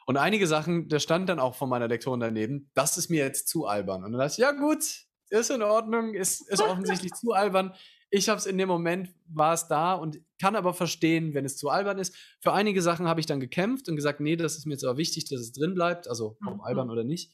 [0.05, 3.47] Und einige Sachen, da stand dann auch von meiner Lektorin daneben, das ist mir jetzt
[3.47, 4.03] zu albern.
[4.03, 4.83] Und dann dachte ich, ja gut,
[5.29, 7.73] ist in Ordnung, ist, ist offensichtlich zu albern.
[8.09, 11.55] Ich habe es in dem Moment, war es da und kann aber verstehen, wenn es
[11.55, 12.13] zu albern ist.
[12.41, 14.97] Für einige Sachen habe ich dann gekämpft und gesagt, nee, das ist mir jetzt aber
[14.97, 16.61] wichtig, dass es drin bleibt, also ob mhm.
[16.61, 17.33] albern oder nicht.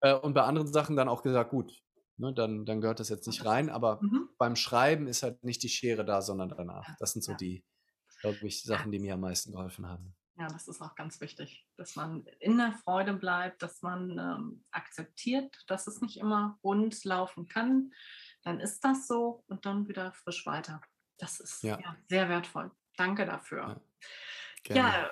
[0.00, 1.72] Äh, und bei anderen Sachen dann auch gesagt, gut,
[2.18, 3.70] ne, dann, dann gehört das jetzt nicht rein.
[3.70, 4.28] Aber mhm.
[4.38, 6.86] beim Schreiben ist halt nicht die Schere da, sondern danach.
[6.98, 7.64] Das sind so die,
[8.20, 10.14] glaube ich, Sachen, die mir am meisten geholfen haben.
[10.38, 14.64] Ja, das ist auch ganz wichtig, dass man in der Freude bleibt, dass man ähm,
[14.70, 17.92] akzeptiert, dass es nicht immer rund laufen kann.
[18.42, 20.80] Dann ist das so und dann wieder frisch weiter.
[21.16, 21.80] Das ist ja.
[21.80, 22.70] Ja, sehr wertvoll.
[22.96, 23.80] Danke dafür.
[24.68, 25.10] Ja, ja,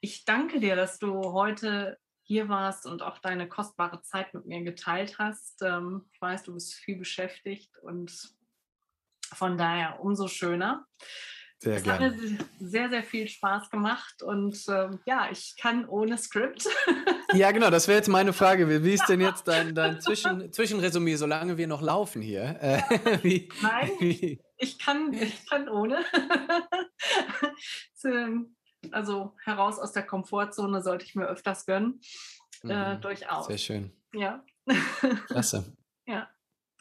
[0.00, 4.62] ich danke dir, dass du heute hier warst und auch deine kostbare Zeit mit mir
[4.62, 5.62] geteilt hast.
[5.62, 8.12] Ähm, ich weiß, du bist viel beschäftigt und
[9.34, 10.86] von daher umso schöner.
[11.62, 12.06] Sehr es gerne.
[12.06, 16.66] hat mir sehr, sehr viel Spaß gemacht und ähm, ja, ich kann ohne Skript.
[17.34, 18.82] ja, genau, das wäre jetzt meine Frage.
[18.82, 22.58] Wie ist denn jetzt dein, dein Zwischen, Zwischenresümee, solange wir noch laufen hier?
[22.60, 22.82] Äh,
[23.22, 24.40] wie, Nein, wie?
[24.56, 26.04] Ich, kann, ich kann ohne.
[28.90, 32.00] also heraus aus der Komfortzone sollte ich mir öfters gönnen.
[32.64, 33.46] Äh, mhm, durchaus.
[33.46, 33.92] Sehr schön.
[34.12, 34.44] Ja.
[35.28, 35.76] Klasse.
[36.06, 36.28] ja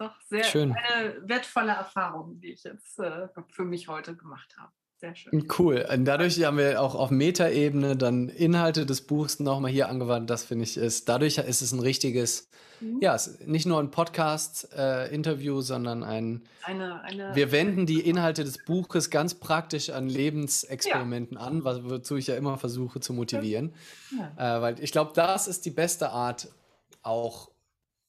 [0.02, 0.76] doch sehr schön.
[0.76, 4.72] eine wertvolle Erfahrung, die ich jetzt äh, für mich heute gemacht habe.
[5.02, 5.48] Sehr schön.
[5.58, 5.84] Cool.
[5.92, 10.30] Und dadurch haben wir auch auf Metaebene dann Inhalte des Buchs nochmal hier angewandt.
[10.30, 12.50] Das finde ich ist, dadurch ist es ein richtiges,
[12.82, 13.00] mhm.
[13.02, 13.18] ja,
[13.48, 19.10] nicht nur ein Podcast-Interview, äh, sondern ein, eine, eine, wir wenden die Inhalte des Buches
[19.10, 21.44] ganz praktisch an Lebensexperimenten ja.
[21.46, 23.74] an, wozu ich ja immer versuche zu motivieren.
[24.38, 24.58] Ja.
[24.58, 26.48] Äh, weil ich glaube, das ist die beste Art,
[27.02, 27.50] auch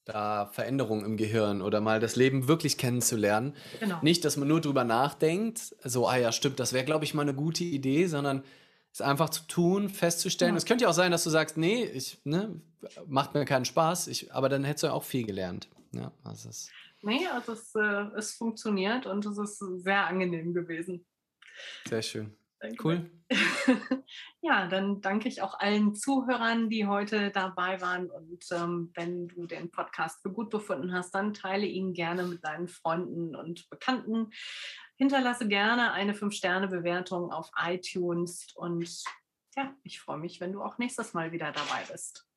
[0.05, 3.55] da Veränderungen im Gehirn oder mal das Leben wirklich kennenzulernen.
[3.79, 3.99] Genau.
[4.01, 7.21] Nicht, dass man nur drüber nachdenkt, so, ah ja, stimmt, das wäre, glaube ich, mal
[7.21, 8.43] eine gute Idee, sondern
[8.91, 10.55] es einfach zu tun, festzustellen.
[10.55, 12.61] Es könnte ja auch sein, dass du sagst, nee, ich, ne,
[13.07, 15.67] macht mir keinen Spaß, ich, aber dann hättest du ja auch viel gelernt.
[15.93, 16.69] Ja, also es
[17.01, 21.05] nee, also es, äh, es funktioniert und es ist sehr angenehm gewesen.
[21.87, 22.35] Sehr schön.
[22.83, 23.09] Cool.
[24.41, 28.09] ja, dann danke ich auch allen Zuhörern, die heute dabei waren.
[28.09, 32.43] Und ähm, wenn du den Podcast für gut befunden hast, dann teile ihn gerne mit
[32.43, 34.31] deinen Freunden und Bekannten.
[34.97, 38.47] Hinterlasse gerne eine 5-Sterne-Bewertung auf iTunes.
[38.55, 39.03] Und
[39.55, 42.27] ja, ich freue mich, wenn du auch nächstes Mal wieder dabei bist.